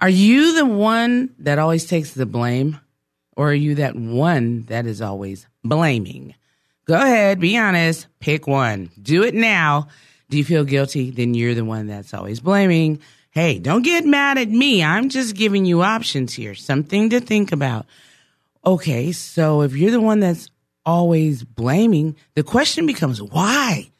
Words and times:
Are 0.00 0.10
you 0.10 0.54
the 0.54 0.64
one 0.64 1.34
that 1.40 1.58
always 1.58 1.84
takes 1.84 2.14
the 2.14 2.24
blame? 2.24 2.78
Or 3.36 3.50
are 3.50 3.54
you 3.54 3.74
that 3.74 3.94
one 3.94 4.62
that 4.68 4.86
is 4.86 5.02
always 5.02 5.46
blaming? 5.62 6.34
Go 6.86 6.94
ahead, 6.94 7.40
be 7.40 7.58
honest, 7.58 8.06
pick 8.20 8.46
one. 8.46 8.90
Do 9.02 9.24
it 9.24 9.34
now. 9.34 9.88
Do 10.30 10.38
you 10.38 10.44
feel 10.44 10.64
guilty? 10.64 11.10
Then 11.10 11.34
you're 11.34 11.54
the 11.54 11.64
one 11.64 11.88
that's 11.88 12.14
always 12.14 12.40
blaming. 12.40 13.00
Hey, 13.30 13.58
don't 13.58 13.82
get 13.82 14.06
mad 14.06 14.38
at 14.38 14.48
me. 14.48 14.82
I'm 14.82 15.10
just 15.10 15.36
giving 15.36 15.64
you 15.64 15.82
options 15.82 16.32
here, 16.32 16.54
something 16.54 17.10
to 17.10 17.20
think 17.20 17.52
about. 17.52 17.86
Okay, 18.64 19.12
so 19.12 19.62
if 19.62 19.76
you're 19.76 19.90
the 19.90 20.00
one 20.00 20.20
that's 20.20 20.50
always 20.84 21.44
blaming, 21.44 22.16
the 22.34 22.42
question 22.42 22.86
becomes 22.86 23.20
why? 23.20 23.90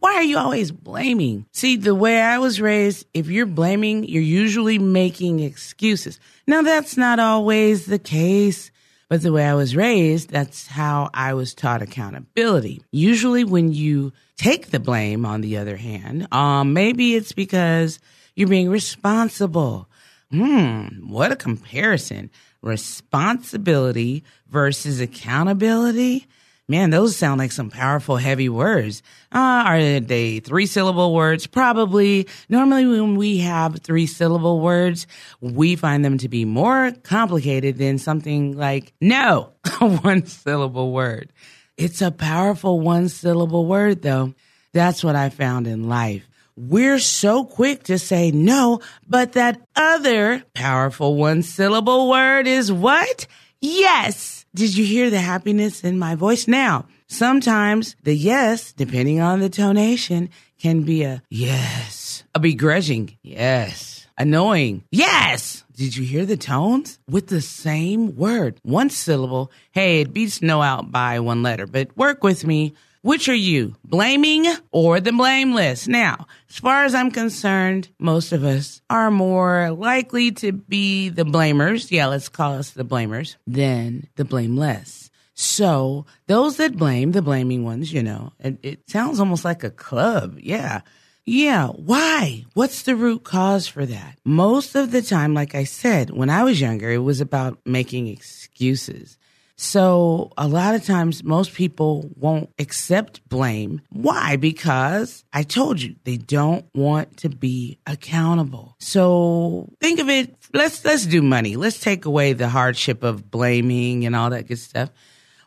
Why 0.00 0.16
are 0.16 0.22
you 0.22 0.36
always 0.36 0.70
blaming? 0.70 1.46
See, 1.52 1.76
the 1.76 1.94
way 1.94 2.20
I 2.20 2.38
was 2.38 2.60
raised, 2.60 3.06
if 3.14 3.28
you're 3.28 3.46
blaming, 3.46 4.04
you're 4.04 4.22
usually 4.22 4.78
making 4.78 5.40
excuses. 5.40 6.20
Now, 6.46 6.60
that's 6.60 6.98
not 6.98 7.18
always 7.18 7.86
the 7.86 7.98
case, 7.98 8.70
but 9.08 9.22
the 9.22 9.32
way 9.32 9.46
I 9.46 9.54
was 9.54 9.74
raised, 9.74 10.28
that's 10.28 10.66
how 10.66 11.08
I 11.14 11.32
was 11.32 11.54
taught 11.54 11.80
accountability. 11.80 12.82
Usually, 12.90 13.44
when 13.44 13.72
you 13.72 14.12
take 14.36 14.66
the 14.66 14.78
blame, 14.78 15.24
on 15.24 15.40
the 15.40 15.56
other 15.56 15.76
hand, 15.76 16.28
um, 16.32 16.74
maybe 16.74 17.14
it's 17.14 17.32
because 17.32 17.98
you're 18.34 18.48
being 18.48 18.70
responsible. 18.70 19.88
Hmm, 20.30 20.86
what 21.08 21.32
a 21.32 21.36
comparison. 21.36 22.30
Responsibility 22.62 24.24
versus 24.48 25.00
accountability. 25.00 26.26
Man, 26.66 26.88
those 26.88 27.14
sound 27.14 27.40
like 27.40 27.52
some 27.52 27.68
powerful, 27.68 28.16
heavy 28.16 28.48
words. 28.48 29.02
Uh, 29.30 29.64
are 29.66 30.00
they 30.00 30.40
three 30.40 30.64
syllable 30.64 31.14
words? 31.14 31.46
Probably. 31.46 32.26
Normally, 32.48 32.86
when 32.86 33.16
we 33.16 33.38
have 33.38 33.82
three 33.82 34.06
syllable 34.06 34.60
words, 34.60 35.06
we 35.42 35.76
find 35.76 36.02
them 36.02 36.16
to 36.18 36.28
be 36.28 36.46
more 36.46 36.90
complicated 37.02 37.76
than 37.76 37.98
something 37.98 38.56
like 38.56 38.94
no, 38.98 39.52
one 39.78 40.24
syllable 40.24 40.92
word. 40.92 41.30
It's 41.76 42.00
a 42.00 42.10
powerful 42.10 42.80
one 42.80 43.10
syllable 43.10 43.66
word, 43.66 44.00
though. 44.00 44.34
That's 44.72 45.04
what 45.04 45.16
I 45.16 45.28
found 45.28 45.66
in 45.66 45.88
life. 45.88 46.26
We're 46.56 47.00
so 47.00 47.44
quick 47.44 47.84
to 47.84 47.98
say 47.98 48.30
no, 48.30 48.80
but 49.08 49.32
that 49.32 49.60
other 49.74 50.44
powerful 50.54 51.16
one 51.16 51.42
syllable 51.42 52.08
word 52.08 52.46
is 52.46 52.70
what? 52.70 53.26
Yes. 53.60 54.46
Did 54.54 54.76
you 54.76 54.84
hear 54.84 55.10
the 55.10 55.20
happiness 55.20 55.82
in 55.82 55.98
my 55.98 56.14
voice? 56.14 56.46
Now, 56.46 56.86
sometimes 57.08 57.96
the 58.04 58.14
yes, 58.14 58.72
depending 58.72 59.20
on 59.20 59.40
the 59.40 59.50
tonation, 59.50 60.28
can 60.60 60.82
be 60.82 61.02
a 61.02 61.22
yes, 61.28 62.22
a 62.34 62.38
begrudging 62.38 63.18
yes, 63.22 64.06
annoying 64.16 64.84
yes. 64.92 65.64
Did 65.76 65.96
you 65.96 66.04
hear 66.04 66.24
the 66.24 66.36
tones? 66.36 67.00
With 67.10 67.26
the 67.26 67.40
same 67.40 68.14
word, 68.14 68.60
one 68.62 68.90
syllable. 68.90 69.50
Hey, 69.72 70.02
it 70.02 70.12
beats 70.12 70.40
no 70.40 70.62
out 70.62 70.92
by 70.92 71.18
one 71.18 71.42
letter, 71.42 71.66
but 71.66 71.96
work 71.96 72.22
with 72.22 72.46
me. 72.46 72.74
Which 73.04 73.28
are 73.28 73.34
you, 73.34 73.76
blaming 73.84 74.46
or 74.70 74.98
the 74.98 75.12
blameless? 75.12 75.86
Now, 75.86 76.26
as 76.48 76.56
far 76.56 76.86
as 76.86 76.94
I'm 76.94 77.10
concerned, 77.10 77.90
most 77.98 78.32
of 78.32 78.44
us 78.44 78.80
are 78.88 79.10
more 79.10 79.72
likely 79.72 80.32
to 80.32 80.52
be 80.52 81.10
the 81.10 81.26
blamers. 81.26 81.90
Yeah, 81.90 82.06
let's 82.06 82.30
call 82.30 82.54
us 82.54 82.70
the 82.70 82.82
blamers 82.82 83.36
than 83.46 84.08
the 84.16 84.24
blameless. 84.24 85.10
So 85.34 86.06
those 86.28 86.56
that 86.56 86.78
blame, 86.78 87.12
the 87.12 87.20
blaming 87.20 87.62
ones, 87.62 87.92
you 87.92 88.02
know, 88.02 88.32
it, 88.38 88.58
it 88.62 88.88
sounds 88.88 89.20
almost 89.20 89.44
like 89.44 89.64
a 89.64 89.70
club. 89.70 90.38
Yeah. 90.40 90.80
Yeah. 91.26 91.68
Why? 91.68 92.46
What's 92.54 92.84
the 92.84 92.96
root 92.96 93.22
cause 93.22 93.68
for 93.68 93.84
that? 93.84 94.18
Most 94.24 94.74
of 94.74 94.92
the 94.92 95.02
time, 95.02 95.34
like 95.34 95.54
I 95.54 95.64
said, 95.64 96.08
when 96.08 96.30
I 96.30 96.42
was 96.42 96.58
younger, 96.58 96.90
it 96.90 97.04
was 97.04 97.20
about 97.20 97.58
making 97.66 98.06
excuses. 98.06 99.18
So 99.56 100.32
a 100.36 100.48
lot 100.48 100.74
of 100.74 100.84
times 100.84 101.22
most 101.22 101.54
people 101.54 102.10
won't 102.16 102.50
accept 102.58 103.26
blame. 103.28 103.82
Why? 103.90 104.36
Because 104.36 105.24
I 105.32 105.44
told 105.44 105.80
you 105.80 105.94
they 106.04 106.16
don't 106.16 106.66
want 106.74 107.18
to 107.18 107.28
be 107.28 107.78
accountable. 107.86 108.74
So 108.80 109.68
think 109.80 110.00
of 110.00 110.08
it, 110.08 110.34
let's 110.52 110.84
let's 110.84 111.06
do 111.06 111.22
money. 111.22 111.56
Let's 111.56 111.78
take 111.78 112.04
away 112.04 112.32
the 112.32 112.48
hardship 112.48 113.04
of 113.04 113.30
blaming 113.30 114.06
and 114.06 114.16
all 114.16 114.30
that 114.30 114.48
good 114.48 114.58
stuff. 114.58 114.90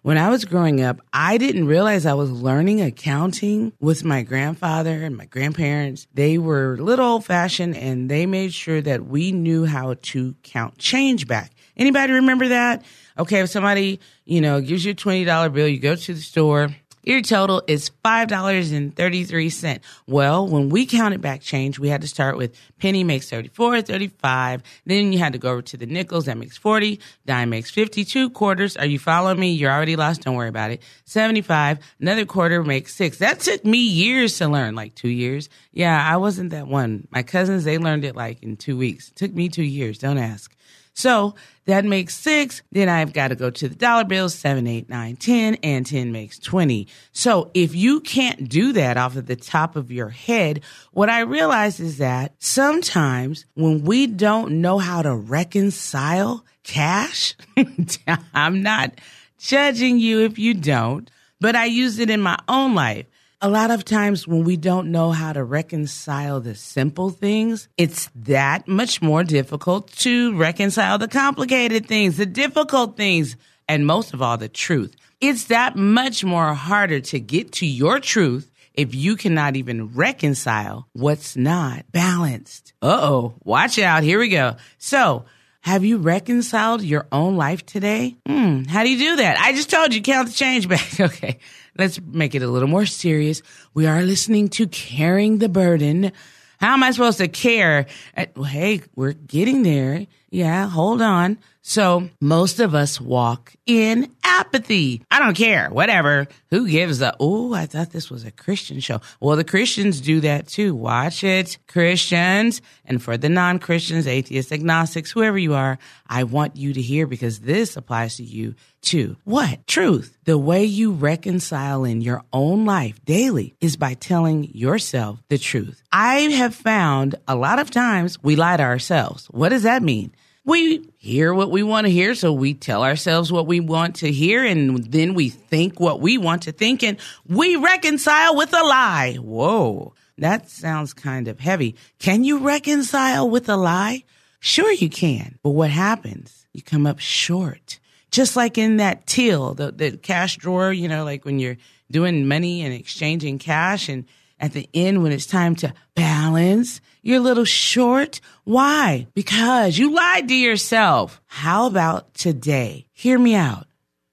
When 0.03 0.18
I 0.18 0.29
was 0.29 0.45
growing 0.45 0.81
up, 0.81 1.01
I 1.12 1.38
didn't 1.38 1.66
realize 1.66 2.06
I 2.06 2.13
was 2.13 2.31
learning 2.31 2.81
accounting 2.81 3.74
with 3.81 4.06
my 4.06 4.22
grandfather 4.22 5.03
and 5.03 5.18
my 5.18 5.25
grandparents. 5.25 6.07
They 6.13 6.38
were 6.38 6.75
a 6.75 6.81
little 6.81 7.06
old 7.06 7.25
fashioned 7.25 7.75
and 7.75 8.09
they 8.09 8.25
made 8.25 8.53
sure 8.53 8.79
that 8.81 9.06
we 9.06 9.34
knew 9.34 9.66
how 9.66 9.95
to 9.95 10.34
count 10.44 10.78
change 10.78 11.28
back. 11.28 11.51
Anybody 11.75 12.13
remember 12.13 12.47
that? 12.47 12.85
Okay, 13.20 13.40
if 13.40 13.50
somebody, 13.50 14.00
you 14.26 14.42
know, 14.42 14.62
gives 14.62 14.86
you 14.86 14.92
a 14.92 14.96
$20 14.96 15.54
bill, 15.54 15.68
you 15.68 15.80
go 15.80 15.96
to 15.96 16.14
the 16.14 16.22
store, 16.22 16.70
your 17.08 17.22
total 17.22 17.64
is 17.68 17.90
$5.33. 18.04 19.80
Well, 20.08 20.46
when 20.46 20.68
we 20.68 20.86
counted 20.86 21.22
back 21.22 21.40
change, 21.40 21.80
we 21.80 21.88
had 21.88 22.02
to 22.02 22.08
start 22.08 22.36
with 22.36 22.54
penny 22.80 23.06
makes 23.06 23.30
34, 23.30 23.82
35. 23.82 24.62
Then 24.86 25.14
you 25.14 25.20
had 25.20 25.32
to 25.32 25.40
go 25.40 25.52
over 25.52 25.62
to 25.62 25.78
the 25.78 25.86
nickels. 25.86 26.26
That 26.26 26.38
makes 26.38 26.58
40. 26.58 27.00
Dime 27.26 27.50
makes 27.50 27.72
52 27.72 28.32
quarters. 28.32 28.76
Are 28.76 28.86
you 28.86 29.00
following 29.00 29.40
me? 29.40 29.54
You're 29.54 29.72
already 29.72 29.96
lost. 29.96 30.24
Don't 30.24 30.36
worry 30.36 30.50
about 30.50 30.72
it. 30.72 30.82
75. 31.06 31.80
Another 32.02 32.26
quarter 32.26 32.62
makes 32.62 32.94
six. 32.94 33.20
That 33.20 33.40
took 33.40 33.64
me 33.64 33.78
years 33.78 34.38
to 34.40 34.50
learn, 34.50 34.76
like 34.76 34.94
two 34.94 35.08
years. 35.08 35.48
Yeah, 35.72 36.06
I 36.06 36.18
wasn't 36.18 36.50
that 36.50 36.68
one. 36.68 37.08
My 37.10 37.24
cousins, 37.24 37.64
they 37.64 37.78
learned 37.78 38.04
it 38.04 38.18
like 38.18 38.44
in 38.44 38.58
two 38.58 38.76
weeks. 38.76 39.08
It 39.08 39.16
took 39.16 39.34
me 39.34 39.48
two 39.48 39.64
years. 39.64 39.98
Don't 39.98 40.18
ask. 40.18 40.54
So 40.97 41.35
that 41.66 41.85
makes 41.85 42.16
six. 42.16 42.63
Then 42.72 42.90
I've 42.90 43.13
got 43.13 43.28
to 43.28 43.35
go 43.35 43.52
to 43.52 43.69
the 43.69 43.75
dollar 43.75 44.03
bills, 44.03 44.34
seven, 44.34 44.66
eight, 44.66 44.90
nine, 44.90 45.16
ten, 45.16 45.53
and 45.62 45.85
10 45.85 46.12
makes 46.12 46.40
20. 46.40 46.88
So 47.12 47.52
if 47.53 47.75
you 47.75 48.00
can't 48.00 48.50
do 48.50 48.74
that 48.74 48.97
off 48.97 49.16
of 49.16 49.28
the 49.28 49.36
top 49.36 49.75
of 49.75 49.91
your 49.91 50.09
head, 50.09 50.62
what 50.94 51.07
I 51.07 51.19
realize 51.19 51.80
is 51.80 52.00
that 52.00 52.34
sometimes 52.40 53.46
when 53.53 53.84
we 53.84 54.07
don't 54.07 54.59
know 54.59 54.80
how 54.80 55.03
to 55.03 55.16
reconcile 55.16 56.44
cash, 56.63 57.36
I'm 58.34 58.63
not 58.63 59.00
judging 59.38 60.00
you 60.00 60.22
if 60.22 60.40
you 60.40 60.56
don't, 60.56 61.12
but 61.40 61.56
I 61.56 61.66
use 61.66 62.00
it 62.00 62.09
in 62.09 62.22
my 62.22 62.40
own 62.47 62.74
life. 62.74 63.06
A 63.40 63.50
lot 63.50 63.70
of 63.70 63.86
times 63.86 64.28
when 64.28 64.46
we 64.46 64.58
don't 64.58 64.92
know 64.92 65.12
how 65.12 65.31
to 65.31 65.44
reconcile 65.44 66.42
the 66.42 66.56
simple 66.56 67.12
things, 67.12 67.70
it's 67.78 68.09
that 68.16 68.68
much 68.68 69.00
more 69.00 69.24
difficult 69.24 69.92
to 69.98 70.36
reconcile 70.36 70.98
the 70.98 71.08
complicated 71.08 71.86
things, 71.86 72.18
the 72.18 72.25
difficult 72.25 72.98
things, 72.98 73.36
and 73.68 73.86
most 73.86 74.16
of 74.16 74.24
all, 74.24 74.38
the 74.38 74.50
truth. 74.50 74.95
It's 75.22 75.45
that 75.45 75.75
much 75.75 76.24
more 76.24 76.56
harder 76.56 77.00
to 77.00 77.19
get 77.19 77.51
to 77.54 77.68
your 77.68 78.00
truth 78.00 78.50
if 78.74 78.95
you 78.95 79.16
cannot 79.16 79.56
even 79.56 79.94
reconcile 79.94 80.88
what's 80.94 81.38
not 81.38 81.86
balanced. 81.92 82.74
Uh 82.81 83.00
oh, 83.04 83.36
watch 83.44 83.78
out. 83.78 84.01
Here 84.01 84.18
we 84.18 84.30
go. 84.30 84.56
So, 84.80 85.25
have 85.62 85.84
you 85.84 85.98
reconciled 85.98 86.81
your 86.81 87.07
own 87.12 87.36
life 87.36 87.66
today? 87.66 88.16
Hmm, 88.25 88.63
how 88.63 88.84
do 88.84 88.89
you 88.89 88.98
do 88.98 89.16
that? 89.18 89.38
I 89.38 89.51
just 89.51 89.69
told 89.69 89.94
you, 89.94 90.01
count 90.01 90.30
the 90.30 90.34
change 90.34 90.68
back. 90.68 90.88
okay, 91.00 91.39
let's 91.77 92.00
make 92.01 92.35
it 92.35 92.41
a 92.41 92.47
little 92.47 92.68
more 92.68 92.85
serious. 92.85 93.41
We 93.74 93.85
are 93.85 94.01
listening 94.01 94.50
to 94.50 94.68
Carrying 94.68 95.38
the 95.39 95.50
Burden. 95.50 96.12
How 96.59 96.74
am 96.74 96.83
I 96.83 96.91
supposed 96.91 97.19
to 97.19 97.27
care? 97.27 97.85
Uh, 98.15 98.25
Hey, 98.44 98.81
we're 98.95 99.13
getting 99.13 99.63
there. 99.63 100.07
Yeah, 100.29 100.68
hold 100.68 101.01
on. 101.01 101.38
So 101.69 102.10
most 102.22 102.62
of 102.62 102.74
us 102.74 103.02
walk 103.02 103.54
in 103.66 104.10
apathy. 104.24 105.02
I 105.12 105.19
don't 105.19 105.36
care. 105.36 105.69
Whatever. 105.69 106.28
Who 106.50 106.66
gives 106.66 107.02
a, 107.02 107.14
oh, 107.19 107.54
I 107.54 107.66
thought 107.66 107.92
this 107.92 108.10
was 108.10 108.24
a 108.24 108.31
Christian 108.31 108.80
show. 108.80 109.02
Well, 109.19 109.36
the 109.36 109.44
Christians 109.44 110.00
do 110.00 110.22
that 110.22 110.48
too. 110.48 110.74
Watch 110.74 111.25
it, 111.25 111.58
Christians. 111.68 112.62
And 112.86 113.04
for 113.04 113.18
the 113.18 113.28
non 113.28 113.60
Christians, 113.60 114.08
atheists, 114.08 114.54
agnostics, 114.54 115.12
whoever 115.12 115.38
you 115.38 115.56
are, 115.56 115.78
I 116.08 116.24
want 116.24 116.56
you 116.56 116.72
to 116.72 116.81
hear 116.81 117.06
because 117.06 117.42
this 117.42 117.75
applies 117.75 118.16
to 118.16 118.24
you 118.24 118.56
too. 118.81 119.18
What? 119.25 119.68
Truth. 119.68 120.18
The 120.24 120.38
way 120.38 120.63
you 120.63 120.94
reconcile 120.94 121.84
in 121.84 122.00
your 122.00 122.24
own 122.31 122.63
life 122.63 123.04
daily 123.04 123.56
is 123.60 123.75
by 123.75 123.94
telling 123.96 124.46
yourself 124.56 125.22
the 125.28 125.38
truth. 125.38 125.84
I 125.92 126.20
have 126.31 126.56
found 126.56 127.16
a 127.28 127.36
lot 127.36 127.60
of 127.60 127.72
times 127.72 128.24
we 128.24 128.38
lie 128.38 128.56
to 128.56 128.63
ourselves. 128.63 129.25
What 129.31 129.50
does 129.50 129.63
that 129.63 129.84
mean? 129.84 130.13
We 130.48 130.90
hear 130.98 131.34
what 131.34 131.52
we 131.52 131.62
want 131.62 131.88
to 131.88 131.92
hear, 131.92 132.16
so 132.16 132.32
we 132.32 132.54
tell 132.54 132.82
ourselves 132.82 133.34
what 133.34 133.48
we 133.48 133.60
want 133.60 133.98
to 133.98 134.10
hear, 134.10 134.46
and 134.46 134.82
then 134.82 135.14
we 135.14 135.28
think 135.28 135.78
what 135.78 136.00
we 136.00 136.18
want 136.18 136.44
to 136.44 136.54
think, 136.54 136.84
and 136.84 136.98
we 137.28 137.58
reconcile 137.58 138.34
with 138.38 138.54
a 138.54 138.64
lie. 138.64 139.16
Whoa, 139.16 139.94
that 140.18 140.50
sounds 140.50 140.94
kind 140.94 141.28
of 141.28 141.42
heavy. 141.42 141.76
Can 142.00 142.24
you 142.24 142.40
reconcile 142.40 143.30
with 143.30 143.50
a 143.50 143.58
lie? 143.58 144.06
Sure, 144.40 144.72
you 144.72 144.90
can. 144.90 145.38
But 145.44 145.50
what 145.50 145.70
happens? 145.70 146.48
You 146.54 146.62
come 146.62 146.88
up 146.88 147.00
short. 147.00 147.80
Just 148.10 148.38
like 148.38 148.58
in 148.58 148.78
that 148.78 149.06
till, 149.06 149.54
the, 149.54 149.74
the 149.74 149.98
cash 149.98 150.38
drawer, 150.38 150.72
you 150.72 150.88
know, 150.88 151.04
like 151.04 151.26
when 151.26 151.40
you're 151.40 151.58
doing 151.92 152.26
money 152.26 152.62
and 152.62 152.74
exchanging 152.74 153.38
cash 153.38 153.90
and 153.90 154.06
at 154.40 154.54
the 154.54 154.70
end 154.74 155.04
when 155.04 155.12
it's 155.12 155.26
time 155.26 155.56
to 155.58 155.74
balance, 155.94 156.80
you're 157.07 157.19
a 157.19 157.21
little 157.21 157.45
short. 157.45 158.19
Why? 158.44 159.07
Because 159.13 159.77
you 159.77 159.94
lied 159.94 160.27
to 160.27 160.36
yourself. 160.36 161.21
How 161.25 161.65
about 161.65 162.13
today? 162.13 162.86
Hear 162.92 163.18
me 163.18 163.33
out. 163.33 163.65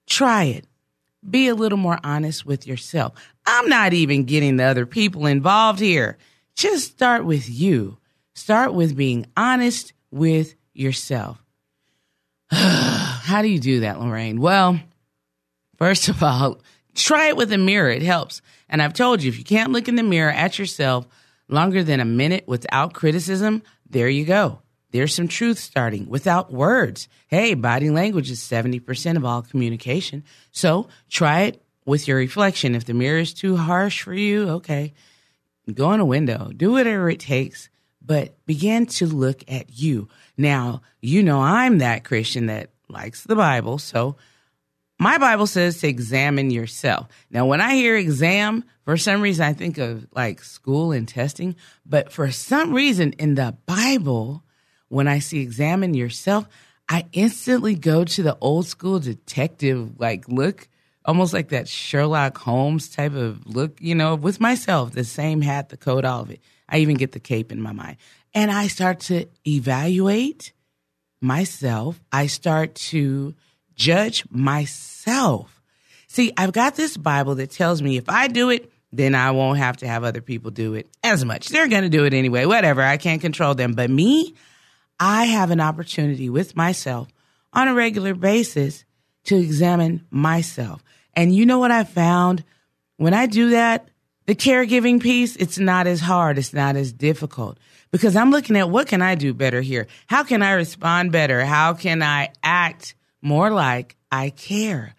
Try 0.07 0.45
it. 0.45 0.65
Be 1.29 1.49
a 1.49 1.57
little 1.57 1.77
more 1.77 1.99
honest 2.05 2.47
with 2.47 2.69
yourself. 2.69 3.15
I'm 3.45 3.69
not 3.69 3.95
even 3.95 4.27
getting 4.27 4.59
the 4.59 4.65
other 4.65 4.87
people 4.87 5.27
involved 5.27 5.81
here. 5.81 6.19
Just 6.55 6.93
start 6.93 7.25
with 7.25 7.51
you. 7.51 7.99
Start 8.37 8.75
with 8.75 8.97
being 8.97 9.27
honest 9.37 9.93
with 10.13 10.55
yourself. 10.73 11.43
How 12.53 13.43
do 13.43 13.49
you 13.49 13.59
do 13.59 13.81
that, 13.81 14.01
Lorraine? 14.01 14.41
Well, 14.41 14.79
first 15.79 16.09
of 16.09 16.23
all, 16.23 16.63
try 16.95 17.27
it 17.27 17.37
with 17.37 17.53
a 17.53 17.59
mirror. 17.59 17.91
It 17.91 18.03
helps. 18.03 18.41
And 18.69 18.81
I've 18.81 18.95
told 18.95 19.21
you, 19.21 19.31
if 19.31 19.39
you 19.39 19.45
can't 19.45 19.73
look 19.73 19.89
in 19.89 19.97
the 19.97 20.05
mirror 20.05 20.31
at 20.31 20.61
yourself 20.61 21.09
longer 21.49 21.83
than 21.83 22.01
a 22.01 22.05
minute 22.05 22.45
without 22.47 22.95
criticism, 22.95 23.63
there 23.89 24.09
you 24.09 24.25
go. 24.25 24.61
There's 24.91 25.15
some 25.15 25.29
truth 25.29 25.59
starting 25.59 26.09
without 26.09 26.53
words. 26.53 27.09
Hey, 27.27 27.55
body 27.55 27.91
language 27.91 28.31
is 28.31 28.41
70% 28.41 29.17
of 29.17 29.25
all 29.25 29.43
communication. 29.43 30.23
So 30.53 30.89
try 31.11 31.43
it 31.43 31.63
with 31.85 32.07
your 32.07 32.17
reflection. 32.17 32.75
If 32.75 32.85
the 32.85 32.95
mirror 32.95 33.19
is 33.19 33.35
too 33.35 33.57
harsh 33.57 34.03
for 34.03 34.15
you, 34.15 34.49
okay, 34.51 34.95
go 35.73 35.93
in 35.93 36.01
a 36.01 36.05
window, 36.05 36.53
do 36.57 36.73
whatever 36.73 37.11
it 37.11 37.19
takes, 37.19 37.69
but 38.01 38.37
begin 38.47 38.87
to 38.87 39.07
look 39.07 39.43
at 39.49 39.79
you. 39.79 40.09
Now, 40.37 40.83
you 41.01 41.23
know, 41.23 41.41
I'm 41.41 41.79
that 41.79 42.05
Christian 42.05 42.47
that 42.47 42.71
likes 42.89 43.25
the 43.25 43.37
Bible. 43.37 43.79
So 43.79 44.17
my 45.05 45.19
Bible 45.19 45.47
says 45.47 45.81
to 45.81 45.87
examine 45.87 46.51
yourself. 46.51 47.09
Now, 47.31 47.45
when 47.45 47.61
I 47.61 47.75
hear 47.75 47.95
exam, 47.95 48.65
for 48.87 48.97
some 48.97 49.21
reason, 49.21 49.45
I 49.45 49.53
think 49.53 49.77
of 49.77 50.07
like 50.17 50.43
school 50.43 50.93
and 50.93 51.07
testing. 51.07 51.57
But 51.85 52.11
for 52.11 52.31
some 52.31 52.73
reason 52.73 53.13
in 53.19 53.35
the 53.35 53.55
Bible, 53.67 54.43
when 54.89 55.07
I 55.07 55.19
see 55.19 55.41
examine 55.41 55.93
yourself, 55.93 56.49
I 56.89 57.05
instantly 57.13 57.75
go 57.75 58.05
to 58.05 58.23
the 58.23 58.39
old 58.41 58.67
school 58.67 58.99
detective 58.99 60.01
like 60.01 60.27
look, 60.27 60.71
almost 61.05 61.35
like 61.35 61.51
that 61.51 61.69
Sherlock 61.69 62.39
Holmes 62.39 62.89
type 62.89 63.15
of 63.15 63.47
look, 63.47 63.83
you 63.83 63.95
know, 63.95 64.15
with 64.15 64.41
myself, 64.41 64.93
the 64.93 65.05
same 65.05 65.43
hat, 65.43 65.69
the 65.69 65.77
coat, 65.77 66.07
all 66.07 66.23
of 66.23 66.31
it. 66.31 66.41
I 66.67 66.79
even 66.79 66.97
get 66.97 67.13
the 67.13 67.21
cape 67.21 67.53
in 67.53 67.61
my 67.61 67.73
mind. 67.73 67.99
And 68.33 68.51
I 68.51 68.69
start 68.69 69.01
to 69.01 69.27
evaluate 69.47 70.55
myself. 71.21 72.01
I 72.11 72.27
start 72.27 72.75
to 72.77 73.35
judge 73.75 74.25
myself. 74.31 75.63
See, 76.09 76.33
I've 76.37 76.53
got 76.53 76.77
this 76.77 76.97
Bible 76.97 77.37
that 77.37 77.51
tells 77.51 77.83
me 77.83 77.97
if 77.97 78.09
I 78.09 78.29
do 78.29 78.51
it, 78.51 78.71
then 78.93 79.15
I 79.15 79.33
won't 79.33 79.59
have 79.59 79.79
to 79.79 79.89
have 79.89 80.05
other 80.05 80.21
people 80.21 80.51
do 80.51 80.75
it 80.75 80.89
as 81.03 81.25
much. 81.25 81.49
They're 81.49 81.69
going 81.69 81.83
to 81.83 81.89
do 81.89 82.05
it 82.05 82.15
anyway, 82.15 82.45
whatever. 82.45 82.83
I 82.83 82.97
can't 82.97 83.21
control 83.21 83.55
them. 83.55 83.73
But 83.73 83.91
me, 83.91 84.35
I 85.01 85.25
have 85.25 85.51
an 85.51 85.61
opportunity 85.61 86.31
with 86.31 86.55
myself 86.55 87.09
on 87.53 87.69
a 87.69 87.75
regular 87.75 88.15
basis 88.15 88.85
to 89.25 89.37
examine 89.37 90.07
myself. 90.11 90.83
And 91.15 91.35
you 91.35 91.47
know 91.47 91.59
what 91.59 91.71
I 91.71 91.85
found? 91.85 92.45
When 92.97 93.15
I 93.15 93.27
do 93.27 93.51
that, 93.51 93.89
the 94.27 94.35
caregiving 94.35 95.03
piece, 95.03 95.37
it's 95.37 95.59
not 95.59 95.87
as 95.87 96.01
hard. 96.01 96.39
It's 96.39 96.53
not 96.53 96.77
as 96.77 96.93
difficult 96.93 97.59
because 97.91 98.17
I'm 98.17 98.31
looking 98.31 98.57
at 98.57 98.71
what 98.71 98.89
can 98.89 99.03
I 99.03 99.15
do 99.15 99.35
better 99.35 99.61
here? 99.61 99.87
How 100.07 100.23
can 100.23 100.43
I 100.43 100.53
respond 100.53 101.13
better? 101.13 101.45
How 101.45 101.75
can 101.75 102.03
I 102.03 102.31
act 102.43 102.95
more 103.25 103.51
like 103.51 103.97
I 104.13 104.31
care? 104.31 104.95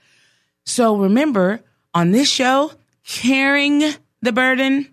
So 0.65 0.97
remember 0.97 1.61
on 1.93 2.11
this 2.11 2.29
show, 2.29 2.71
carrying 3.05 3.83
the 4.21 4.33
burden, 4.33 4.89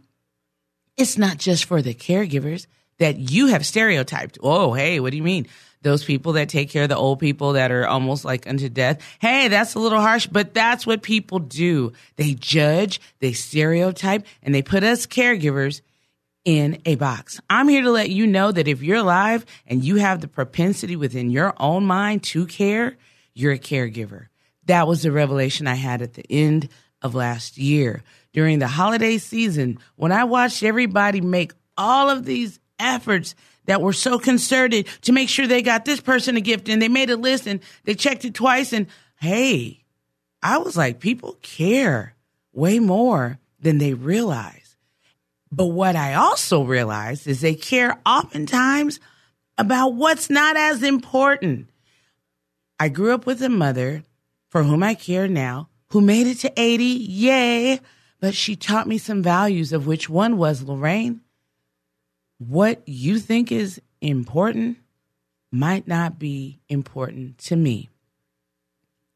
it's 0.97 1.19
not 1.19 1.39
just 1.39 1.65
for 1.65 1.83
the 1.83 1.95
caregivers 1.95 2.67
that 2.99 3.19
you 3.19 3.47
have 3.47 3.67
stereotyped. 3.67 4.39
Oh, 4.43 4.75
hey, 4.75 5.01
what 5.01 5.11
do 5.11 5.17
you 5.17 5.23
mean? 5.23 5.49
Those 5.81 6.05
people 6.05 6.35
that 6.35 6.49
take 6.49 6.71
care 6.71 6.85
of 6.85 6.89
the 6.91 6.97
old 6.97 7.19
people 7.19 7.55
that 7.55 7.73
are 7.73 7.87
almost 7.87 8.25
like 8.25 8.47
unto 8.47 8.69
death. 8.69 9.01
Hey, 9.21 9.49
that's 9.49 9.75
a 9.75 9.81
little 9.81 10.01
harsh, 10.01 10.29
but 10.29 10.55
that's 10.55 10.87
what 10.87 11.03
people 11.03 11.41
do. 11.41 11.93
They 12.17 12.35
judge, 12.35 13.01
they 13.19 13.33
stereotype, 13.33 14.25
and 14.45 14.55
they 14.55 14.63
put 14.63 14.85
us 14.85 15.07
caregivers 15.07 15.81
in 16.45 16.81
a 16.85 16.95
box. 16.95 17.41
I'm 17.51 17.69
here 17.69 17.83
to 17.83 17.91
let 17.91 18.11
you 18.11 18.27
know 18.27 18.53
that 18.53 18.69
if 18.69 18.83
you're 18.83 18.99
alive 18.99 19.45
and 19.67 19.83
you 19.83 19.97
have 19.97 20.21
the 20.21 20.29
propensity 20.29 20.95
within 20.95 21.31
your 21.31 21.55
own 21.59 21.85
mind 21.85 22.23
to 22.25 22.47
care, 22.47 22.97
you're 23.35 23.53
a 23.53 23.59
caregiver. 23.59 24.27
That 24.67 24.87
was 24.87 25.03
the 25.03 25.13
revelation 25.13 25.67
I 25.67 25.75
had 25.75 26.03
at 26.03 26.15
the 26.15 26.25
end 26.31 26.69
of 27.01 27.15
last 27.15 27.59
year 27.59 28.03
during 28.33 28.59
the 28.59 28.69
holiday 28.69 29.19
season 29.19 29.79
when 29.97 30.13
I 30.13 30.25
watched 30.25 30.63
everybody 30.63 31.21
make 31.21 31.53
all 31.77 32.09
of 32.09 32.25
these 32.25 32.61
efforts 32.79 33.35
that 33.67 33.81
were 33.81 33.93
so 33.93 34.19
concerted 34.19 34.87
to 35.03 35.13
make 35.13 35.29
sure 35.29 35.47
they 35.47 35.63
got 35.63 35.85
this 35.85 36.01
person 36.01 36.37
a 36.37 36.41
gift 36.41 36.69
and 36.69 36.81
they 36.81 36.89
made 36.89 37.11
a 37.11 37.17
list 37.17 37.47
and 37.47 37.61
they 37.85 37.95
checked 37.95 38.25
it 38.25 38.35
twice 38.35 38.73
and 38.73 38.87
hey, 39.17 39.85
I 40.43 40.59
was 40.59 40.77
like, 40.77 40.99
people 40.99 41.39
care 41.43 42.15
way 42.53 42.81
more 42.81 43.39
than 43.61 43.79
they 43.79 43.95
realize. 43.95 44.77
But 45.53 45.67
what 45.67 45.97
I 45.97 46.15
also 46.15 46.65
realized 46.65 47.29
is 47.29 47.41
they 47.41 47.55
care 47.55 48.01
oftentimes 48.05 48.99
about 49.59 49.95
what's 49.95 50.31
not 50.31 50.57
as 50.57 50.83
important. 50.83 51.69
I 52.83 52.89
grew 52.89 53.15
up 53.15 53.27
with 53.27 53.41
a 53.43 53.49
mother 53.49 54.03
for 54.49 54.65
whom 54.65 54.83
I 54.83 54.95
care 54.95 55.29
now, 55.29 55.69
who 55.91 56.01
made 56.01 56.27
it 56.27 56.41
to 56.41 56.53
80, 56.57 56.83
yay, 56.83 57.79
but 58.19 58.35
she 58.35 58.57
taught 58.57 58.89
me 58.89 58.99
some 58.99 59.23
values 59.23 59.73
of 59.73 59.87
which 59.87 60.11
one 60.11 60.37
was 60.37 60.65
Lorraine. 60.65 61.21
What 62.39 62.83
you 62.85 63.21
think 63.21 63.53
is 63.53 63.81
important 64.01 64.79
might 65.53 65.87
not 65.87 66.19
be 66.19 66.59
important 66.69 67.39
to 67.47 67.55
me, 67.55 67.89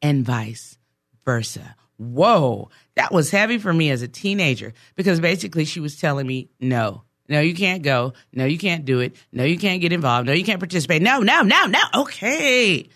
and 0.01 0.25
vice 0.25 0.77
versa. 1.25 1.75
Whoa, 1.97 2.69
that 2.95 3.11
was 3.11 3.31
heavy 3.31 3.57
for 3.57 3.73
me 3.73 3.91
as 3.91 4.01
a 4.01 4.07
teenager 4.07 4.73
because 4.95 5.19
basically 5.19 5.65
she 5.65 5.81
was 5.81 5.99
telling 5.99 6.25
me, 6.25 6.47
no, 6.61 7.03
no, 7.27 7.41
you 7.41 7.53
can't 7.53 7.83
go. 7.83 8.13
No, 8.31 8.45
you 8.45 8.57
can't 8.57 8.85
do 8.85 9.01
it. 9.01 9.17
No, 9.33 9.43
you 9.43 9.57
can't 9.57 9.81
get 9.81 9.91
involved. 9.91 10.25
No, 10.25 10.31
you 10.31 10.45
can't 10.45 10.61
participate. 10.61 11.01
No, 11.01 11.19
no, 11.19 11.41
no, 11.41 11.65
no. 11.65 11.81
Okay. 11.95 12.87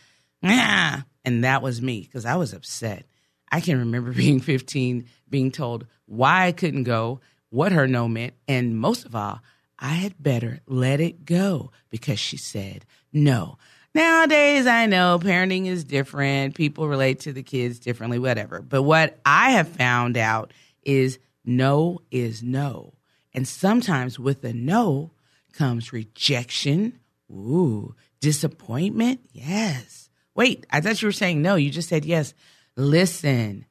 Yeah. 0.42 1.02
And 1.24 1.44
that 1.44 1.62
was 1.62 1.82
me 1.82 2.02
because 2.02 2.26
I 2.26 2.36
was 2.36 2.54
upset. 2.54 3.06
I 3.52 3.62
can 3.62 3.80
remember 3.80 4.12
being 4.14 4.40
15, 4.40 5.06
being 5.30 5.52
told 5.52 5.86
why 6.06 6.48
I 6.48 6.52
couldn't 6.52 6.84
go, 6.84 7.22
what 7.50 7.72
her 7.72 7.88
no 7.88 8.08
meant, 8.08 8.34
and 8.48 8.78
most 8.78 9.06
of 9.06 9.14
all, 9.16 9.42
I 9.78 9.94
had 9.94 10.22
better 10.22 10.60
let 10.68 11.00
it 11.00 11.26
go 11.26 11.72
because 11.90 12.20
she 12.20 12.38
said 12.38 12.86
no. 13.12 13.58
Nowadays, 13.94 14.68
I 14.68 14.86
know 14.86 15.20
parenting 15.22 15.66
is 15.66 15.84
different. 15.84 16.56
People 16.56 16.88
relate 16.88 17.22
to 17.22 17.34
the 17.34 17.44
kids 17.44 17.80
differently, 17.80 18.20
whatever. 18.20 18.62
But 18.62 18.84
what 18.84 19.20
I 19.26 19.52
have 19.52 19.68
found 19.68 20.16
out 20.16 20.54
is 20.84 21.20
no 21.44 22.00
is 22.10 22.42
no. 22.42 22.94
And 23.34 23.48
sometimes 23.48 24.18
with 24.18 24.44
a 24.46 24.54
no 24.54 25.12
comes 25.54 25.92
rejection, 25.92 27.00
ooh, 27.30 27.96
disappointment, 28.22 29.22
yes. 29.34 30.10
Wait, 30.36 30.66
I 30.70 30.82
thought 30.82 31.02
you 31.02 31.08
were 31.08 31.14
saying 31.14 31.42
no. 31.42 31.56
You 31.56 31.70
just 31.70 31.90
said 31.90 32.06
yes. 32.06 32.34
Listen, 32.76 33.66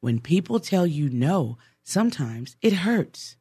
when 0.00 0.20
people 0.20 0.60
tell 0.60 0.86
you 0.86 1.08
no, 1.08 1.58
sometimes 1.82 2.56
it 2.60 2.72
hurts. 2.72 3.36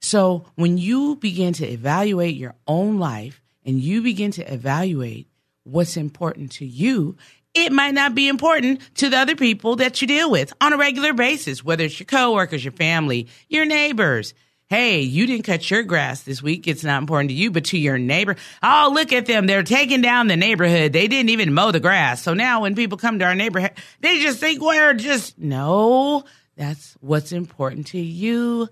So 0.00 0.46
when 0.54 0.78
you 0.78 1.16
begin 1.16 1.52
to 1.54 1.66
evaluate 1.66 2.36
your 2.36 2.54
own 2.66 2.98
life 2.98 3.42
and 3.64 3.80
you 3.80 4.02
begin 4.02 4.30
to 4.32 4.52
evaluate 4.52 5.28
what's 5.64 5.96
important 5.96 6.52
to 6.52 6.66
you, 6.66 7.16
it 7.54 7.72
might 7.72 7.94
not 7.94 8.14
be 8.14 8.28
important 8.28 8.80
to 8.96 9.08
the 9.08 9.18
other 9.18 9.36
people 9.36 9.76
that 9.76 10.00
you 10.00 10.06
deal 10.06 10.30
with 10.30 10.52
on 10.60 10.72
a 10.72 10.78
regular 10.78 11.12
basis, 11.12 11.64
whether 11.64 11.84
it's 11.84 11.98
your 11.98 12.06
coworkers, 12.06 12.64
your 12.64 12.72
family, 12.72 13.28
your 13.48 13.64
neighbors. 13.64 14.34
Hey, 14.70 15.00
you 15.00 15.26
didn't 15.26 15.46
cut 15.46 15.68
your 15.68 15.82
grass 15.82 16.22
this 16.22 16.40
week. 16.40 16.68
It's 16.68 16.84
not 16.84 17.02
important 17.02 17.30
to 17.30 17.34
you, 17.34 17.50
but 17.50 17.64
to 17.66 17.78
your 17.78 17.98
neighbor. 17.98 18.36
Oh, 18.62 18.92
look 18.94 19.12
at 19.12 19.26
them. 19.26 19.48
They're 19.48 19.64
taking 19.64 20.00
down 20.00 20.28
the 20.28 20.36
neighborhood. 20.36 20.92
They 20.92 21.08
didn't 21.08 21.30
even 21.30 21.52
mow 21.52 21.72
the 21.72 21.80
grass. 21.80 22.22
So 22.22 22.34
now 22.34 22.60
when 22.60 22.76
people 22.76 22.96
come 22.96 23.18
to 23.18 23.24
our 23.24 23.34
neighborhood, 23.34 23.72
they 23.98 24.20
just 24.20 24.38
think 24.38 24.62
we're 24.62 24.94
just, 24.94 25.36
no, 25.40 26.22
that's 26.56 26.96
what's 27.00 27.32
important 27.32 27.88
to 27.88 27.98
you, 27.98 28.68